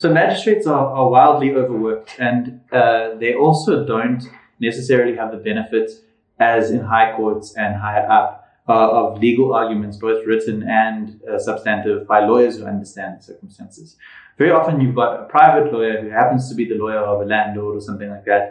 So, 0.00 0.10
magistrates 0.10 0.66
are, 0.66 0.86
are 0.86 1.10
wildly 1.10 1.52
overworked 1.52 2.16
and 2.18 2.60
uh, 2.72 3.16
they 3.16 3.34
also 3.34 3.84
don't 3.84 4.24
necessarily 4.58 5.14
have 5.16 5.30
the 5.30 5.36
benefits 5.36 6.00
as 6.38 6.70
in 6.70 6.80
high 6.80 7.14
courts 7.14 7.54
and 7.56 7.76
higher 7.76 8.10
up, 8.10 8.39
uh, 8.70 9.00
of 9.00 9.18
legal 9.18 9.52
arguments, 9.52 9.96
both 9.96 10.24
written 10.26 10.62
and 10.62 11.20
uh, 11.24 11.38
substantive, 11.38 12.06
by 12.06 12.20
lawyers 12.20 12.58
who 12.58 12.64
understand 12.66 13.18
the 13.18 13.22
circumstances. 13.22 13.96
Very 14.38 14.52
often, 14.52 14.80
you've 14.80 14.94
got 14.94 15.20
a 15.20 15.24
private 15.24 15.72
lawyer 15.72 16.00
who 16.00 16.08
happens 16.10 16.48
to 16.48 16.54
be 16.54 16.64
the 16.64 16.76
lawyer 16.76 17.02
of 17.12 17.20
a 17.20 17.24
landlord 17.24 17.76
or 17.76 17.80
something 17.80 18.08
like 18.08 18.24
that, 18.26 18.44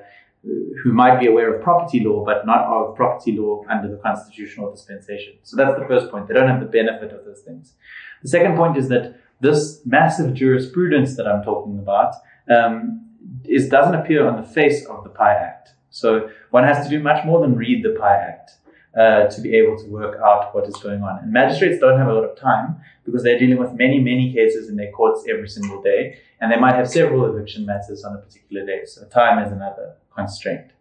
uh, 0.46 0.50
who 0.82 0.92
might 0.92 1.20
be 1.22 1.28
aware 1.28 1.54
of 1.54 1.64
property 1.64 2.02
law, 2.02 2.26
but 2.26 2.46
not 2.46 2.66
of 2.66 2.98
property 2.98 3.32
law 3.32 3.64
under 3.70 3.88
the 3.88 4.00
constitutional 4.08 4.70
dispensation. 4.70 5.34
So 5.44 5.56
that's 5.56 5.80
the 5.80 5.88
first 5.88 6.12
point. 6.12 6.28
They 6.28 6.34
don't 6.34 6.50
have 6.50 6.60
the 6.60 6.74
benefit 6.80 7.12
of 7.14 7.24
those 7.24 7.42
things. 7.48 7.74
The 8.22 8.30
second 8.30 8.58
point 8.58 8.76
is 8.76 8.90
that 8.90 9.22
this 9.40 9.82
massive 9.86 10.34
jurisprudence 10.34 11.16
that 11.16 11.28
I'm 11.28 11.44
talking 11.44 11.80
about 11.80 12.14
um, 12.54 13.06
is 13.46 13.70
doesn't 13.70 13.96
appear 13.96 14.28
on 14.28 14.36
the 14.42 14.48
face 14.48 14.86
of 14.86 15.06
the 15.06 15.10
PIE 15.10 15.34
Act. 15.34 15.70
So 15.92 16.30
one 16.52 16.66
has 16.66 16.84
to 16.86 16.90
do 16.90 17.00
much 17.02 17.26
more 17.26 17.40
than 17.42 17.56
read 17.56 17.86
the 17.86 17.98
PIE 17.98 18.18
Act 18.18 18.52
uh, 18.98 19.28
to 19.28 19.42
be 19.42 19.56
able 19.56 19.78
to 19.78 19.86
work 19.86 20.20
out 20.22 20.54
what 20.56 20.68
is 20.68 20.76
going 20.78 21.04
on. 21.04 21.20
And 21.22 21.32
magistrates 21.32 21.80
don't 21.80 21.98
have 21.98 22.08
a 22.08 22.14
lot 22.14 22.24
of 22.24 22.38
time 22.38 22.78
because 23.06 23.24
they're 23.24 23.40
dealing 23.40 23.58
with 23.58 23.74
many, 23.74 24.00
many 24.00 24.34
cases 24.34 24.70
in 24.70 24.76
their 24.76 24.92
courts 24.92 25.26
every 25.30 25.48
single 25.48 25.82
day, 25.82 26.20
and 26.42 26.52
they 26.52 26.58
might 26.58 26.76
have 26.76 26.90
several 26.90 27.26
eviction 27.26 27.66
matters 27.66 28.04
on 28.04 28.16
a 28.16 28.20
particular 28.20 28.66
day. 28.66 28.86
So 28.86 29.06
time 29.06 29.44
is 29.46 29.52
another 29.52 29.96
constraint. 30.16 30.72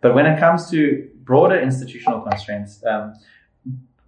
But 0.00 0.14
when 0.14 0.26
it 0.26 0.38
comes 0.38 0.70
to 0.70 1.08
broader 1.24 1.58
institutional 1.58 2.20
constraints, 2.20 2.84
um, 2.84 3.14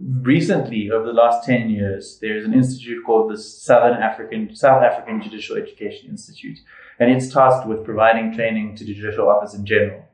recently, 0.00 0.91
over 0.91 1.07
the 1.07 1.12
last 1.12 1.47
10 1.47 1.71
years, 1.71 2.19
there 2.21 2.37
is 2.37 2.45
an 2.45 2.55
institute 2.55 3.05
called 3.05 3.31
the 3.31 3.38
Southern 3.38 4.00
African, 4.00 4.55
South 4.55 4.83
African 4.83 5.23
Judicial 5.23 5.57
Education 5.57 6.11
Institute, 6.11 6.59
and 7.00 7.11
it's 7.11 7.33
tasked 7.33 7.67
with 7.67 7.85
providing 7.85 8.35
training 8.35 8.77
to 8.77 8.85
judicial 8.85 9.29
officers 9.29 9.59
in 9.59 9.67
general. 9.67 10.05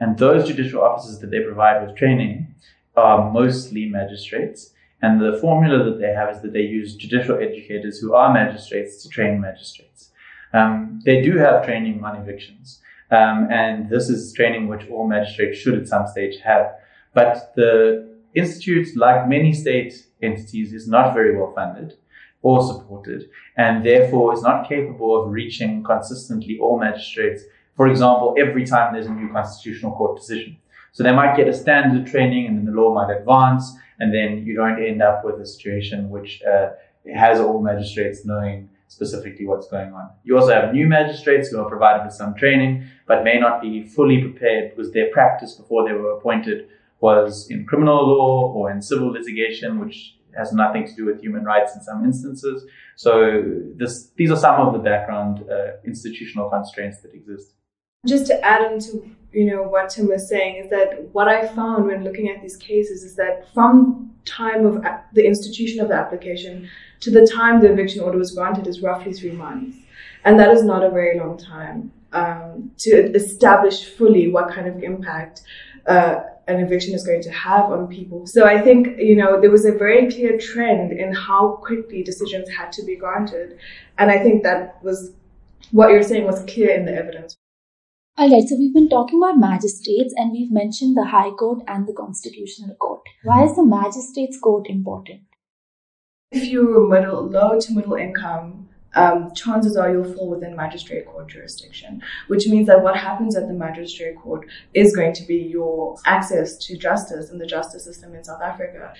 And 0.00 0.16
those 0.16 0.46
judicial 0.46 0.82
officers 0.82 1.18
that 1.18 1.30
they 1.30 1.40
provide 1.40 1.84
with 1.84 1.96
training 1.96 2.47
are 2.98 3.32
mostly 3.32 3.88
magistrates. 3.88 4.72
And 5.00 5.20
the 5.20 5.38
formula 5.40 5.84
that 5.84 6.00
they 6.00 6.12
have 6.12 6.34
is 6.34 6.42
that 6.42 6.52
they 6.52 6.62
use 6.62 6.96
judicial 6.96 7.38
educators 7.38 7.98
who 7.98 8.14
are 8.14 8.32
magistrates 8.32 9.02
to 9.02 9.08
train 9.08 9.40
magistrates. 9.40 10.10
Um, 10.52 11.00
they 11.04 11.22
do 11.22 11.36
have 11.38 11.64
training 11.64 12.02
on 12.02 12.16
evictions. 12.16 12.80
Um, 13.10 13.48
and 13.50 13.88
this 13.88 14.08
is 14.10 14.32
training 14.32 14.68
which 14.68 14.88
all 14.90 15.06
magistrates 15.06 15.58
should 15.58 15.78
at 15.78 15.88
some 15.88 16.06
stage 16.06 16.40
have. 16.40 16.74
But 17.14 17.52
the 17.54 18.08
institute, 18.34 18.96
like 18.96 19.28
many 19.28 19.52
state 19.52 20.06
entities, 20.22 20.72
is 20.72 20.88
not 20.88 21.14
very 21.14 21.36
well 21.36 21.52
funded 21.54 21.94
or 22.42 22.62
supported, 22.62 23.28
and 23.56 23.84
therefore 23.84 24.32
is 24.32 24.42
not 24.42 24.68
capable 24.68 25.20
of 25.20 25.32
reaching 25.32 25.82
consistently 25.82 26.58
all 26.60 26.78
magistrates. 26.78 27.42
For 27.76 27.88
example, 27.88 28.34
every 28.38 28.64
time 28.64 28.92
there's 28.92 29.06
a 29.06 29.12
new 29.12 29.32
constitutional 29.32 29.92
court 29.92 30.18
decision. 30.20 30.56
So 30.92 31.02
they 31.02 31.12
might 31.12 31.36
get 31.36 31.48
a 31.48 31.52
standard 31.52 32.06
training 32.06 32.46
and 32.46 32.58
then 32.58 32.64
the 32.64 32.72
law 32.72 32.94
might 32.94 33.14
advance 33.14 33.72
and 34.00 34.12
then 34.14 34.44
you 34.46 34.54
don't 34.54 34.82
end 34.82 35.02
up 35.02 35.24
with 35.24 35.40
a 35.40 35.46
situation 35.46 36.08
which 36.08 36.42
uh, 36.42 36.70
has 37.14 37.40
all 37.40 37.62
magistrates 37.62 38.24
knowing 38.24 38.68
specifically 38.88 39.46
what's 39.46 39.68
going 39.68 39.92
on. 39.92 40.10
You 40.24 40.38
also 40.38 40.52
have 40.52 40.72
new 40.72 40.86
magistrates 40.86 41.48
who 41.48 41.60
are 41.60 41.68
provided 41.68 42.04
with 42.04 42.14
some 42.14 42.34
training 42.34 42.86
but 43.06 43.22
may 43.22 43.38
not 43.38 43.60
be 43.60 43.86
fully 43.86 44.22
prepared 44.22 44.74
because 44.74 44.92
their 44.92 45.10
practice 45.10 45.54
before 45.54 45.86
they 45.86 45.92
were 45.92 46.12
appointed 46.12 46.68
was 47.00 47.48
in 47.50 47.64
criminal 47.66 48.08
law 48.08 48.52
or 48.52 48.70
in 48.70 48.82
civil 48.82 49.08
litigation, 49.08 49.78
which 49.78 50.16
has 50.36 50.52
nothing 50.52 50.86
to 50.86 50.94
do 50.94 51.04
with 51.04 51.20
human 51.20 51.44
rights 51.44 51.74
in 51.74 51.82
some 51.82 52.04
instances. 52.04 52.64
So 52.96 53.42
this, 53.76 54.10
these 54.16 54.30
are 54.30 54.36
some 54.36 54.60
of 54.60 54.72
the 54.72 54.78
background 54.78 55.44
uh, 55.50 55.78
institutional 55.84 56.50
constraints 56.50 57.00
that 57.00 57.14
exist. 57.14 57.52
Just 58.06 58.26
to 58.26 58.40
add 58.44 58.72
into 58.72 59.10
you 59.32 59.44
know 59.44 59.62
what 59.62 59.90
Tim 59.90 60.08
was 60.08 60.28
saying 60.28 60.56
is 60.56 60.70
that 60.70 61.08
what 61.12 61.28
I 61.28 61.46
found 61.48 61.86
when 61.86 62.02
looking 62.02 62.28
at 62.28 62.40
these 62.40 62.56
cases 62.56 63.02
is 63.02 63.14
that 63.16 63.52
from 63.52 64.14
time 64.24 64.64
of 64.64 64.84
the 65.12 65.26
institution 65.26 65.80
of 65.80 65.88
the 65.88 65.94
application 65.94 66.68
to 67.00 67.10
the 67.10 67.26
time 67.26 67.60
the 67.60 67.70
eviction 67.70 68.02
order 68.02 68.18
was 68.18 68.32
granted 68.32 68.66
is 68.66 68.80
roughly 68.80 69.12
three 69.12 69.32
months, 69.32 69.76
and 70.24 70.38
that 70.38 70.50
is 70.50 70.62
not 70.62 70.82
a 70.82 70.90
very 70.90 71.18
long 71.18 71.36
time 71.36 71.92
um, 72.12 72.70
to 72.78 73.12
establish 73.14 73.84
fully 73.84 74.30
what 74.30 74.50
kind 74.50 74.66
of 74.66 74.82
impact 74.82 75.42
uh, 75.86 76.20
an 76.46 76.60
eviction 76.60 76.94
is 76.94 77.04
going 77.04 77.22
to 77.22 77.30
have 77.30 77.66
on 77.66 77.86
people. 77.86 78.26
So 78.26 78.46
I 78.46 78.60
think, 78.60 78.98
you 78.98 79.16
know, 79.16 79.40
there 79.40 79.50
was 79.50 79.66
a 79.66 79.72
very 79.72 80.10
clear 80.10 80.38
trend 80.38 80.92
in 80.92 81.12
how 81.12 81.60
quickly 81.62 82.02
decisions 82.02 82.48
had 82.48 82.72
to 82.72 82.84
be 82.84 82.96
granted. 82.96 83.58
And 83.98 84.10
I 84.10 84.18
think 84.18 84.42
that 84.44 84.82
was 84.82 85.12
what 85.72 85.90
you're 85.90 86.02
saying 86.02 86.24
was 86.24 86.42
clear 86.46 86.74
in 86.74 86.86
the 86.86 86.94
evidence. 86.94 87.36
All 88.18 88.28
right, 88.28 88.48
so 88.48 88.56
we've 88.56 88.74
been 88.74 88.88
talking 88.88 89.20
about 89.22 89.38
magistrates 89.38 90.12
and 90.16 90.32
we've 90.32 90.50
mentioned 90.50 90.96
the 90.96 91.04
High 91.04 91.30
Court 91.30 91.62
and 91.68 91.86
the 91.86 91.92
Constitutional 91.92 92.74
Court. 92.74 93.00
Why 93.22 93.44
is 93.44 93.54
the 93.54 93.64
Magistrates 93.64 94.36
Court 94.40 94.66
important? 94.68 95.20
If 96.32 96.48
you're 96.48 96.88
middle, 96.88 97.30
low 97.30 97.60
to 97.60 97.72
middle 97.72 97.94
income, 97.94 98.68
um, 98.96 99.32
chances 99.36 99.76
are 99.76 99.92
you'll 99.92 100.12
fall 100.14 100.30
within 100.30 100.56
magistrate 100.56 101.06
court 101.06 101.28
jurisdiction, 101.28 102.02
which 102.26 102.48
means 102.48 102.66
that 102.66 102.82
what 102.82 102.96
happens 102.96 103.36
at 103.36 103.46
the 103.46 103.54
magistrate 103.54 104.16
court 104.16 104.48
is 104.74 104.96
going 104.96 105.12
to 105.12 105.22
be 105.24 105.36
your 105.36 105.94
access 106.04 106.56
to 106.66 106.76
justice 106.76 107.30
in 107.30 107.38
the 107.38 107.46
justice 107.46 107.84
system 107.84 108.16
in 108.16 108.24
South 108.24 108.42
Africa. 108.42 108.94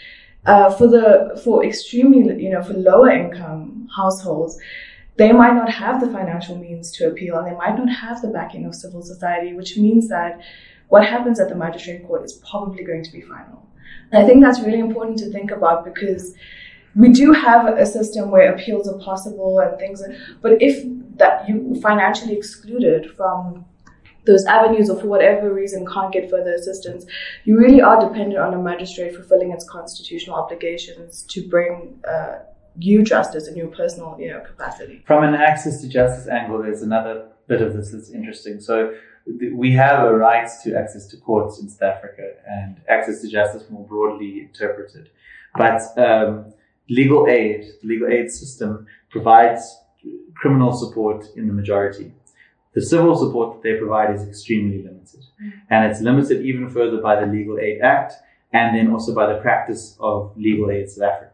Uh, 0.47 0.71
for 0.71 0.87
the 0.87 1.41
for 1.43 1.65
extremely 1.65 2.41
you 2.41 2.51
know 2.51 2.63
for 2.63 2.75
lower 2.75 3.11
income 3.11 3.89
households, 3.97 4.57
they 5.19 5.33
might 5.33 5.55
not 5.55 5.71
have 5.71 6.01
the 6.01 6.07
financial 6.07 6.57
means 6.57 6.93
to 6.93 7.09
appeal, 7.09 7.37
and 7.39 7.47
they 7.47 7.57
might 7.57 7.77
not 7.77 7.91
have 7.91 8.23
the 8.23 8.29
backing 8.29 8.65
of 8.65 8.75
civil 8.75 9.03
society, 9.03 9.53
which 9.53 9.77
means 9.77 10.09
that 10.09 10.41
what 10.89 11.05
happens 11.05 11.41
at 11.41 11.49
the 11.49 11.57
magistrate 11.57 12.07
court 12.07 12.25
is 12.25 12.35
probably 12.35 12.85
going 12.85 13.03
to 13.03 13.13
be 13.13 13.21
final. 13.21 13.69
And 14.11 14.23
I 14.23 14.27
think 14.27 14.43
that's 14.43 14.61
really 14.61 14.79
important 14.79 15.19
to 15.19 15.31
think 15.31 15.51
about 15.51 15.85
because 15.85 16.35
we 16.95 17.11
do 17.11 17.33
have 17.33 17.67
a 17.67 17.85
system 17.85 18.31
where 18.31 18.55
appeals 18.55 18.89
are 18.89 18.99
possible 18.99 19.59
and 19.59 19.77
things, 19.79 20.03
but 20.41 20.63
if 20.63 20.85
that 21.17 21.49
you 21.49 21.79
financially 21.83 22.35
excluded 22.37 23.11
from 23.17 23.65
those 24.25 24.45
avenues 24.45 24.89
or 24.89 25.01
for 25.01 25.07
whatever 25.07 25.53
reason 25.53 25.85
can't 25.87 26.13
get 26.13 26.31
further 26.31 26.53
assistance, 26.55 27.07
you 27.45 27.59
really 27.59 27.81
are 27.81 28.01
dependent 28.01 28.39
on 28.39 28.55
a 28.55 28.59
magistrate 28.59 29.15
fulfilling 29.15 29.51
its 29.51 29.69
constitutional 29.69 30.37
obligations 30.37 31.23
to 31.25 31.47
bring 31.49 31.99
uh, 32.09 32.39
you 32.79 33.03
justice 33.03 33.49
in 33.49 33.57
your 33.57 33.69
personal 33.69 34.17
you 34.19 34.31
know, 34.31 34.41
capacity. 34.41 35.03
From 35.07 35.25
an 35.25 35.35
access 35.35 35.81
to 35.83 35.89
justice 35.89 36.29
angle, 36.29 36.63
there's 36.63 36.83
another 36.83 37.29
bit 37.47 37.61
of 37.61 37.75
this 37.75 37.91
that's 37.93 38.11
interesting. 38.11 38.61
So 38.61 38.95
we 39.55 39.73
have 39.73 40.05
a 40.05 40.17
right 40.17 40.49
to 40.65 40.75
access 40.75 41.07
to 41.09 41.17
courts 41.17 41.61
in 41.61 41.69
South 41.69 41.97
Africa 41.97 42.33
and 42.47 42.81
access 42.89 43.21
to 43.23 43.29
justice 43.29 43.69
more 43.71 43.87
broadly 43.87 44.41
interpreted. 44.41 45.11
But 45.57 45.83
um, 45.99 46.53
legal 46.89 47.27
aid, 47.27 47.65
the 47.83 47.89
legal 47.89 48.09
aid 48.09 48.31
system 48.31 48.87
provides 49.11 49.77
criminal 50.35 50.73
support 50.73 51.27
in 51.37 51.47
the 51.47 51.53
majority. 51.53 52.13
The 52.75 52.83
civil 52.83 53.17
support 53.17 53.55
that 53.55 53.63
they 53.69 53.77
provide 53.77 54.15
is 54.15 54.23
extremely 54.23 54.83
limited. 54.83 55.25
Mm. 55.43 55.53
And 55.71 55.91
it's 55.91 56.01
limited 56.01 56.45
even 56.45 56.69
further 56.69 56.99
by 56.99 57.19
the 57.19 57.27
Legal 57.27 57.59
Aid 57.59 57.81
Act 57.81 58.13
and 58.53 58.77
then 58.77 58.93
also 58.93 59.15
by 59.15 59.33
the 59.33 59.41
practice 59.41 59.97
of 60.01 60.33
legal 60.37 60.71
aid 60.71 60.83
in 60.83 60.89
South 60.89 61.11
Africa. 61.11 61.28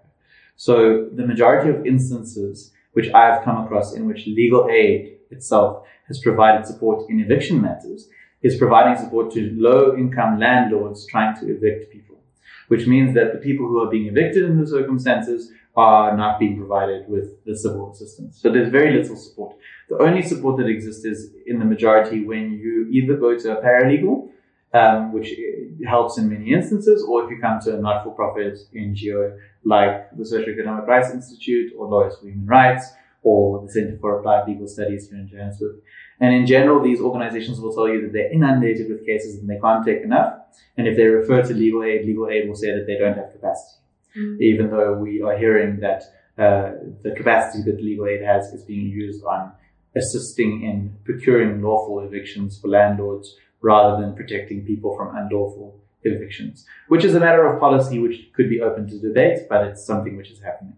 So 0.56 1.08
the 1.12 1.26
majority 1.26 1.70
of 1.70 1.86
instances 1.86 2.72
which 2.92 3.12
I've 3.12 3.42
come 3.44 3.64
across 3.64 3.94
in 3.94 4.06
which 4.06 4.26
legal 4.26 4.68
aid 4.70 5.18
itself 5.30 5.84
has 6.06 6.20
provided 6.20 6.66
support 6.66 7.10
in 7.10 7.20
eviction 7.20 7.60
matters 7.60 8.08
is 8.42 8.56
providing 8.56 9.02
support 9.02 9.32
to 9.32 9.50
low 9.56 9.96
income 9.96 10.38
landlords 10.38 11.06
trying 11.06 11.34
to 11.40 11.50
evict 11.50 11.90
people 11.90 12.14
which 12.68 12.86
means 12.86 13.14
that 13.14 13.32
the 13.32 13.38
people 13.38 13.66
who 13.66 13.78
are 13.80 13.90
being 13.90 14.06
evicted 14.06 14.44
in 14.44 14.60
the 14.60 14.66
circumstances 14.66 15.50
are 15.76 16.16
not 16.16 16.38
being 16.38 16.56
provided 16.56 17.08
with 17.08 17.44
the 17.44 17.56
civil 17.56 17.90
assistance. 17.90 18.40
So 18.40 18.50
there's 18.50 18.70
very 18.70 18.96
little 18.96 19.16
support. 19.16 19.56
The 19.88 19.98
only 19.98 20.22
support 20.22 20.56
that 20.58 20.66
exists 20.66 21.04
is 21.04 21.30
in 21.46 21.58
the 21.58 21.64
majority 21.64 22.24
when 22.24 22.52
you 22.52 22.88
either 22.92 23.16
go 23.16 23.36
to 23.36 23.58
a 23.58 23.62
paralegal, 23.62 24.30
um, 24.74 25.12
which 25.12 25.28
helps 25.86 26.18
in 26.18 26.28
many 26.28 26.52
instances, 26.52 27.06
or 27.08 27.24
if 27.24 27.30
you 27.30 27.38
come 27.40 27.60
to 27.60 27.76
a 27.76 27.80
not-for-profit 27.80 28.58
NGO 28.74 29.38
like 29.64 30.10
the 30.16 30.26
Socio-Economic 30.26 30.86
Rights 30.86 31.10
Institute 31.10 31.72
or 31.78 31.86
Lawyers 31.86 32.16
for 32.16 32.26
Human 32.26 32.46
Rights 32.46 32.92
or 33.22 33.64
the 33.64 33.72
Center 33.72 33.96
for 34.00 34.18
Applied 34.18 34.48
Legal 34.48 34.66
Studies 34.66 35.08
here 35.08 35.18
in 35.18 35.28
Johannesburg. 35.28 35.76
And 36.20 36.34
in 36.34 36.46
general, 36.46 36.82
these 36.82 37.00
organizations 37.00 37.60
will 37.60 37.74
tell 37.74 37.88
you 37.88 38.02
that 38.02 38.12
they're 38.12 38.32
inundated 38.32 38.90
with 38.90 39.06
cases 39.06 39.38
and 39.38 39.48
they 39.48 39.58
can't 39.58 39.84
take 39.84 40.02
enough. 40.02 40.40
And 40.76 40.86
if 40.86 40.96
they 40.96 41.04
refer 41.04 41.42
to 41.42 41.54
legal 41.54 41.84
aid, 41.84 42.04
legal 42.04 42.28
aid 42.28 42.48
will 42.48 42.56
say 42.56 42.72
that 42.72 42.86
they 42.86 42.98
don't 42.98 43.16
have 43.16 43.32
capacity. 43.32 43.80
Mm. 44.16 44.40
Even 44.40 44.70
though 44.70 44.94
we 44.94 45.22
are 45.22 45.36
hearing 45.38 45.80
that 45.80 46.02
uh, 46.36 46.72
the 47.02 47.12
capacity 47.16 47.62
that 47.70 47.80
legal 47.80 48.06
aid 48.06 48.22
has 48.22 48.46
is 48.48 48.64
being 48.64 48.88
used 48.88 49.24
on 49.24 49.52
assisting 49.96 50.62
in 50.62 50.96
procuring 51.04 51.62
lawful 51.62 52.00
evictions 52.00 52.58
for 52.60 52.68
landlords 52.68 53.36
rather 53.64 54.00
than 54.00 54.14
protecting 54.14 54.64
people 54.64 54.94
from 54.96 55.16
unlawful 55.16 55.80
evictions, 56.02 56.66
which 56.88 57.04
is 57.04 57.14
a 57.14 57.20
matter 57.20 57.46
of 57.46 57.58
policy 57.58 57.98
which 57.98 58.30
could 58.34 58.48
be 58.50 58.60
open 58.60 58.86
to 58.86 59.00
debate, 59.00 59.48
but 59.48 59.66
it's 59.66 59.84
something 59.84 60.16
which 60.16 60.30
is 60.30 60.42
happening. 60.42 60.76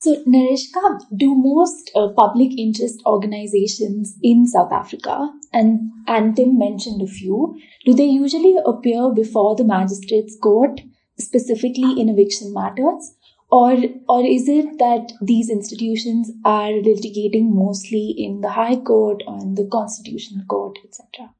So, 0.00 0.22
Narishka, 0.24 1.00
do 1.16 1.34
most 1.34 1.90
uh, 1.94 2.08
public 2.08 2.58
interest 2.58 3.00
organizations 3.06 4.18
in 4.22 4.46
South 4.46 4.72
Africa, 4.72 5.30
and 5.52 5.92
Antim 6.08 6.58
mentioned 6.58 7.00
a 7.00 7.06
few, 7.06 7.56
do 7.86 7.94
they 7.94 8.06
usually 8.06 8.56
appear 8.66 9.10
before 9.14 9.54
the 9.54 9.64
magistrates 9.64 10.36
court, 10.42 10.80
specifically 11.18 12.00
in 12.00 12.08
eviction 12.08 12.52
matters? 12.52 13.14
Or, 13.50 13.76
or 14.08 14.24
is 14.24 14.48
it 14.48 14.78
that 14.78 15.12
these 15.20 15.48
institutions 15.50 16.32
are 16.44 16.70
litigating 16.70 17.50
mostly 17.50 18.14
in 18.16 18.40
the 18.40 18.50
High 18.50 18.76
Court 18.76 19.22
or 19.26 19.38
in 19.40 19.54
the 19.54 19.68
Constitutional 19.70 20.44
Court, 20.46 20.78
etc.? 20.84 21.30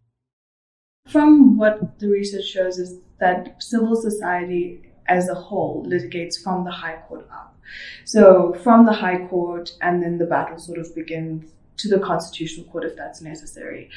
From 1.08 1.58
what 1.58 1.98
the 1.98 2.08
research 2.08 2.44
shows 2.44 2.78
is 2.78 3.00
that 3.18 3.62
civil 3.62 3.96
society 3.96 4.90
as 5.06 5.28
a 5.28 5.34
whole 5.34 5.84
litigates 5.84 6.42
from 6.42 6.64
the 6.64 6.70
High 6.70 6.96
Court 7.08 7.28
up. 7.30 7.58
So 8.04 8.54
from 8.62 8.86
the 8.86 8.92
High 8.92 9.26
Court, 9.26 9.72
and 9.80 10.02
then 10.02 10.18
the 10.18 10.26
battle 10.26 10.58
sort 10.58 10.78
of 10.78 10.94
begins 10.94 11.50
to 11.78 11.88
the 11.88 11.98
Constitutional 11.98 12.66
Court 12.66 12.85
if 12.85 12.96
that's 12.96 13.20
necessary. 13.20 13.90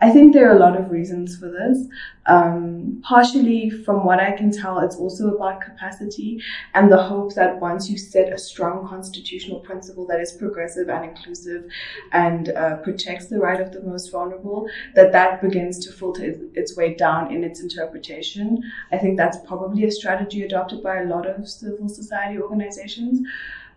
I 0.00 0.10
think 0.10 0.32
there 0.32 0.50
are 0.50 0.56
a 0.56 0.58
lot 0.58 0.76
of 0.76 0.90
reasons 0.90 1.36
for 1.36 1.48
this. 1.48 1.86
Um, 2.26 3.02
partially, 3.04 3.68
from 3.70 4.04
what 4.04 4.20
I 4.20 4.32
can 4.32 4.52
tell, 4.52 4.78
it's 4.80 4.96
also 4.96 5.34
about 5.34 5.60
capacity 5.60 6.40
and 6.74 6.90
the 6.90 7.02
hope 7.02 7.34
that 7.34 7.60
once 7.60 7.90
you 7.90 7.98
set 7.98 8.32
a 8.32 8.38
strong 8.38 8.86
constitutional 8.86 9.60
principle 9.60 10.06
that 10.06 10.20
is 10.20 10.32
progressive 10.32 10.88
and 10.88 11.04
inclusive 11.04 11.64
and 12.12 12.50
uh, 12.50 12.76
protects 12.76 13.26
the 13.26 13.38
right 13.38 13.60
of 13.60 13.72
the 13.72 13.82
most 13.82 14.10
vulnerable, 14.12 14.68
that 14.94 15.12
that 15.12 15.42
begins 15.42 15.84
to 15.86 15.92
filter 15.92 16.36
its 16.54 16.76
way 16.76 16.94
down 16.94 17.32
in 17.32 17.42
its 17.42 17.60
interpretation. 17.60 18.62
I 18.92 18.98
think 18.98 19.16
that's 19.16 19.38
probably 19.46 19.84
a 19.84 19.90
strategy 19.90 20.42
adopted 20.42 20.82
by 20.82 20.98
a 20.98 21.06
lot 21.06 21.26
of 21.26 21.48
civil 21.48 21.88
society 21.88 22.40
organizations. 22.40 23.26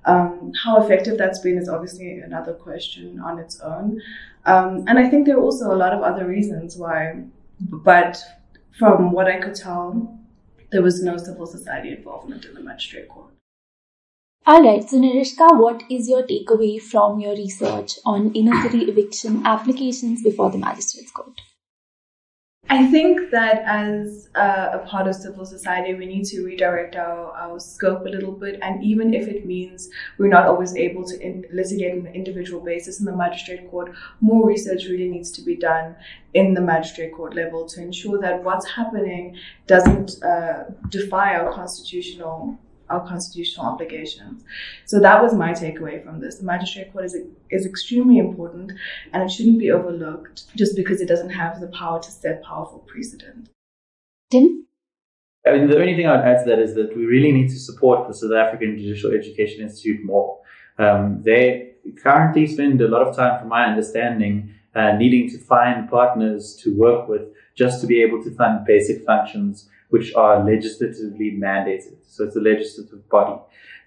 Um, 0.06 0.52
how 0.64 0.82
effective 0.84 1.18
that's 1.18 1.40
been 1.40 1.58
is 1.58 1.68
obviously 1.68 2.20
another 2.20 2.54
question 2.54 3.20
on 3.20 3.40
its 3.40 3.60
own. 3.60 4.02
Um, 4.46 4.86
and 4.88 5.00
I 5.00 5.10
think 5.10 5.26
there 5.26 5.38
are 5.38 5.42
also 5.42 5.74
a 5.74 5.76
lot 5.76 5.94
of 5.94 6.04
other 6.04 6.28
reasons 6.28 6.78
why, 6.78 7.24
but 7.60 8.24
from 8.78 9.12
what 9.12 9.28
I 9.28 9.40
could 9.40 9.56
tell, 9.56 10.20
there 10.72 10.84
was 10.84 11.02
no 11.02 11.18
civil 11.18 11.48
society 11.48 11.92
involvement 11.92 12.46
in 12.46 12.54
the 12.54 12.62
magistrate 12.62 13.10
court. 13.10 13.32
All 14.48 14.62
right, 14.62 14.88
so 14.88 14.98
Narishka, 14.98 15.60
what 15.60 15.82
is 15.90 16.08
your 16.08 16.22
takeaway 16.22 16.80
from 16.80 17.20
your 17.20 17.34
research 17.34 17.94
on 18.06 18.32
inner 18.36 18.62
city 18.62 18.84
eviction 18.84 19.44
applications 19.44 20.22
before 20.22 20.52
the 20.52 20.60
magistrate's 20.60 21.10
court? 21.10 21.42
I 22.68 22.88
think 22.88 23.30
that 23.30 23.62
as 23.66 24.28
a 24.34 24.80
part 24.88 25.08
of 25.08 25.16
civil 25.16 25.46
society, 25.46 25.94
we 25.94 26.08
need 26.08 26.26
to 26.26 26.44
redirect 26.44 26.96
our, 26.96 27.32
our 27.32 27.60
scope 27.60 28.06
a 28.06 28.10
little 28.10 28.32
bit. 28.32 28.58
And 28.62 28.84
even 28.84 29.14
if 29.14 29.28
it 29.28 29.46
means 29.46 29.90
we're 30.18 30.30
not 30.30 30.48
always 30.48 30.76
able 30.76 31.06
to 31.06 31.20
in, 31.22 31.46
litigate 31.54 31.92
on 31.92 32.08
an 32.08 32.16
individual 32.16 32.62
basis 32.62 33.00
in 33.00 33.06
the 33.06 33.16
magistrate 33.16 33.70
court, 33.70 33.94
more 34.20 34.48
research 34.48 34.86
really 34.86 35.10
needs 35.10 35.32
to 35.34 35.44
be 35.44 35.56
done 35.56 35.96
in 36.34 36.56
the 36.56 36.62
magistrate 36.62 37.14
court 37.14 37.36
level 37.36 37.66
to 37.68 37.82
ensure 37.82 38.20
that 38.20 38.44
what's 38.44 38.68
happening 38.68 39.38
doesn't 39.68 40.24
uh, 40.24 40.64
defy 40.90 41.36
our 41.36 41.54
constitutional 41.54 42.58
our 42.90 43.06
constitutional 43.08 43.66
obligations. 43.66 44.44
So 44.86 45.00
that 45.00 45.22
was 45.22 45.34
my 45.34 45.52
takeaway 45.52 46.04
from 46.04 46.20
this. 46.20 46.38
The 46.38 46.46
magistrate 46.46 46.94
court 46.94 47.06
is, 47.06 47.18
is 47.50 47.66
extremely 47.66 48.20
important 48.20 48.74
and 49.12 49.24
it 49.24 49.32
shouldn't 49.32 49.60
be 49.60 49.72
overlooked 49.72 50.56
just 50.56 50.76
because 50.76 51.02
it 51.02 51.08
doesn't 51.08 51.32
have 51.32 51.60
the 51.60 51.68
power 51.68 52.02
to 52.02 52.12
set 52.12 52.44
powerful 52.44 52.80
precedent. 52.80 53.50
Tim? 54.32 54.66
I 55.48 55.52
mean, 55.52 55.68
the 55.68 55.80
only 55.80 55.96
thing 55.96 56.08
I'd 56.08 56.26
add 56.26 56.44
to 56.44 56.50
that 56.50 56.60
is 56.60 56.74
that 56.76 56.96
we 56.98 57.06
really 57.06 57.32
need 57.32 57.50
to 57.50 57.60
support 57.60 58.08
the 58.08 58.14
South 58.14 58.34
African 58.34 58.78
Judicial 58.78 59.12
Education 59.12 59.62
Institute 59.62 60.04
more. 60.04 60.40
Um, 60.80 61.22
they 61.24 61.74
currently 62.02 62.48
spend 62.48 62.82
a 62.82 62.88
lot 62.88 63.08
of 63.08 63.16
time, 63.16 63.40
from 63.40 63.50
my 63.50 63.66
understanding, 63.66 64.54
uh, 64.74 64.94
needing 64.94 65.30
to 65.30 65.38
find 65.38 65.90
partners 65.90 66.60
to 66.64 66.76
work 66.76 67.08
with 67.08 67.22
just 67.56 67.80
to 67.82 67.88
be 67.88 68.02
able 68.02 68.24
to 68.24 68.32
fund 68.32 68.66
basic 68.66 69.06
functions 69.06 69.70
which 69.90 70.14
are 70.16 70.44
legislatively 70.44 71.38
mandated. 71.40 71.98
So 72.08 72.26
it's 72.26 72.36
a 72.36 72.42
legislative 72.42 73.08
body. 73.10 73.40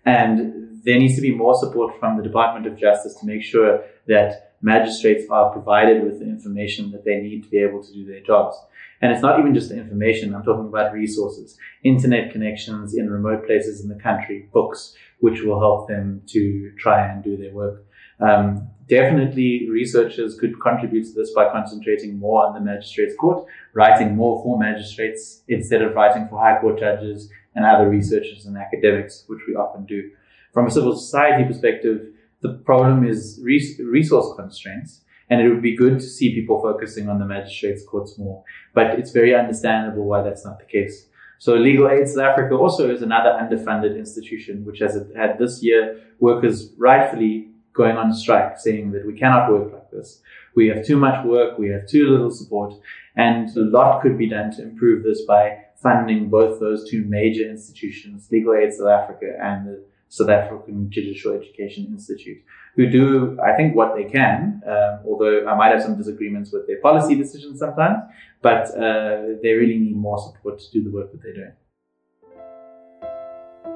And 0.04 0.80
there 0.84 0.98
needs 0.98 1.16
to 1.16 1.20
be 1.20 1.34
more 1.34 1.54
support 1.58 1.98
from 1.98 2.16
the 2.16 2.22
Department 2.22 2.66
of 2.66 2.78
Justice 2.78 3.14
to 3.16 3.26
make 3.26 3.42
sure 3.42 3.84
that 4.06 4.54
magistrates 4.62 5.28
are 5.30 5.50
provided 5.50 6.02
with 6.02 6.18
the 6.20 6.24
information 6.24 6.90
that 6.92 7.04
they 7.04 7.20
need 7.20 7.42
to 7.44 7.50
be 7.50 7.58
able 7.58 7.82
to 7.82 7.92
do 7.92 8.04
their 8.04 8.20
jobs. 8.20 8.56
And 9.00 9.12
it's 9.12 9.22
not 9.22 9.38
even 9.38 9.54
just 9.54 9.68
the 9.68 9.78
information, 9.78 10.34
I'm 10.34 10.42
talking 10.42 10.66
about 10.66 10.92
resources, 10.92 11.56
internet 11.84 12.32
connections 12.32 12.94
in 12.94 13.08
remote 13.08 13.46
places 13.46 13.80
in 13.82 13.88
the 13.88 13.94
country, 13.94 14.48
books, 14.52 14.94
which 15.20 15.42
will 15.42 15.60
help 15.60 15.88
them 15.88 16.22
to 16.28 16.72
try 16.78 17.06
and 17.06 17.22
do 17.22 17.36
their 17.36 17.52
work. 17.52 17.84
Um, 18.20 18.68
definitely 18.88 19.68
researchers 19.70 20.38
could 20.38 20.60
contribute 20.60 21.04
to 21.04 21.12
this 21.12 21.32
by 21.32 21.50
concentrating 21.50 22.18
more 22.18 22.46
on 22.46 22.54
the 22.54 22.60
magistrates 22.60 23.14
court, 23.16 23.46
writing 23.74 24.16
more 24.16 24.42
for 24.42 24.58
magistrates 24.58 25.42
instead 25.48 25.82
of 25.82 25.94
writing 25.94 26.26
for 26.28 26.40
high 26.40 26.60
court 26.60 26.78
judges 26.78 27.30
and 27.54 27.64
other 27.64 27.88
researchers 27.88 28.46
and 28.46 28.56
academics, 28.56 29.24
which 29.26 29.40
we 29.46 29.54
often 29.54 29.84
do. 29.84 30.10
From 30.52 30.66
a 30.66 30.70
civil 30.70 30.96
society 30.96 31.44
perspective, 31.44 32.06
the 32.40 32.54
problem 32.54 33.06
is 33.06 33.40
resource 33.42 34.34
constraints. 34.36 35.02
And 35.30 35.42
it 35.42 35.50
would 35.50 35.60
be 35.60 35.76
good 35.76 35.98
to 36.00 36.06
see 36.06 36.34
people 36.34 36.58
focusing 36.62 37.10
on 37.10 37.18
the 37.18 37.26
magistrates 37.26 37.84
courts 37.84 38.18
more. 38.18 38.42
But 38.74 38.98
it's 38.98 39.10
very 39.10 39.34
understandable 39.34 40.04
why 40.04 40.22
that's 40.22 40.42
not 40.42 40.58
the 40.58 40.64
case. 40.64 41.06
So 41.38 41.52
Legal 41.52 41.90
Aid 41.90 42.08
South 42.08 42.24
Africa 42.24 42.54
also 42.54 42.90
is 42.90 43.02
another 43.02 43.30
underfunded 43.38 43.98
institution, 43.98 44.64
which 44.64 44.78
has 44.78 44.94
had 45.14 45.38
this 45.38 45.62
year 45.62 46.00
workers 46.18 46.72
rightfully 46.78 47.47
going 47.78 47.96
on 47.96 48.12
strike 48.12 48.58
saying 48.58 48.92
that 48.92 49.06
we 49.06 49.14
cannot 49.14 49.50
work 49.50 49.72
like 49.72 49.90
this. 49.90 50.20
We 50.54 50.66
have 50.68 50.84
too 50.84 50.98
much 50.98 51.24
work. 51.24 51.58
We 51.58 51.68
have 51.70 51.86
too 51.88 52.10
little 52.10 52.30
support 52.30 52.74
and 53.16 53.48
a 53.56 53.60
lot 53.60 54.02
could 54.02 54.18
be 54.18 54.28
done 54.28 54.50
to 54.56 54.62
improve 54.62 55.02
this 55.02 55.22
by 55.22 55.58
funding 55.76 56.28
both 56.28 56.60
those 56.60 56.88
two 56.90 57.04
major 57.04 57.48
institutions, 57.48 58.28
Legal 58.30 58.54
Aid 58.54 58.72
South 58.72 58.88
Africa 58.88 59.26
and 59.40 59.66
the 59.68 59.84
South 60.08 60.30
African 60.30 60.90
Judicial 60.90 61.34
Education 61.34 61.86
Institute, 61.86 62.38
who 62.76 62.88
do, 62.88 63.38
I 63.44 63.56
think, 63.56 63.76
what 63.76 63.94
they 63.94 64.04
can, 64.04 64.62
um, 64.66 65.00
although 65.06 65.46
I 65.46 65.54
might 65.56 65.72
have 65.72 65.82
some 65.82 65.96
disagreements 65.96 66.52
with 66.52 66.66
their 66.66 66.80
policy 66.80 67.14
decisions 67.14 67.58
sometimes, 67.58 67.98
but 68.42 68.64
uh, 68.76 69.36
they 69.42 69.52
really 69.52 69.78
need 69.78 69.96
more 69.96 70.18
support 70.18 70.58
to 70.60 70.70
do 70.72 70.82
the 70.82 70.90
work 70.90 71.12
that 71.12 71.22
they're 71.22 71.34
doing. 71.34 71.52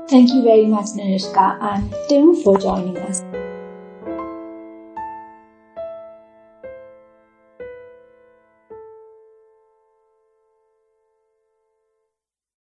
Thank 0.09 0.31
you 0.33 0.43
very 0.43 0.67
much, 0.67 0.87
Narishka 0.97 1.63
and 1.63 1.95
Tim, 2.09 2.35
for 2.43 2.59
joining 2.59 2.97
us. 2.99 3.23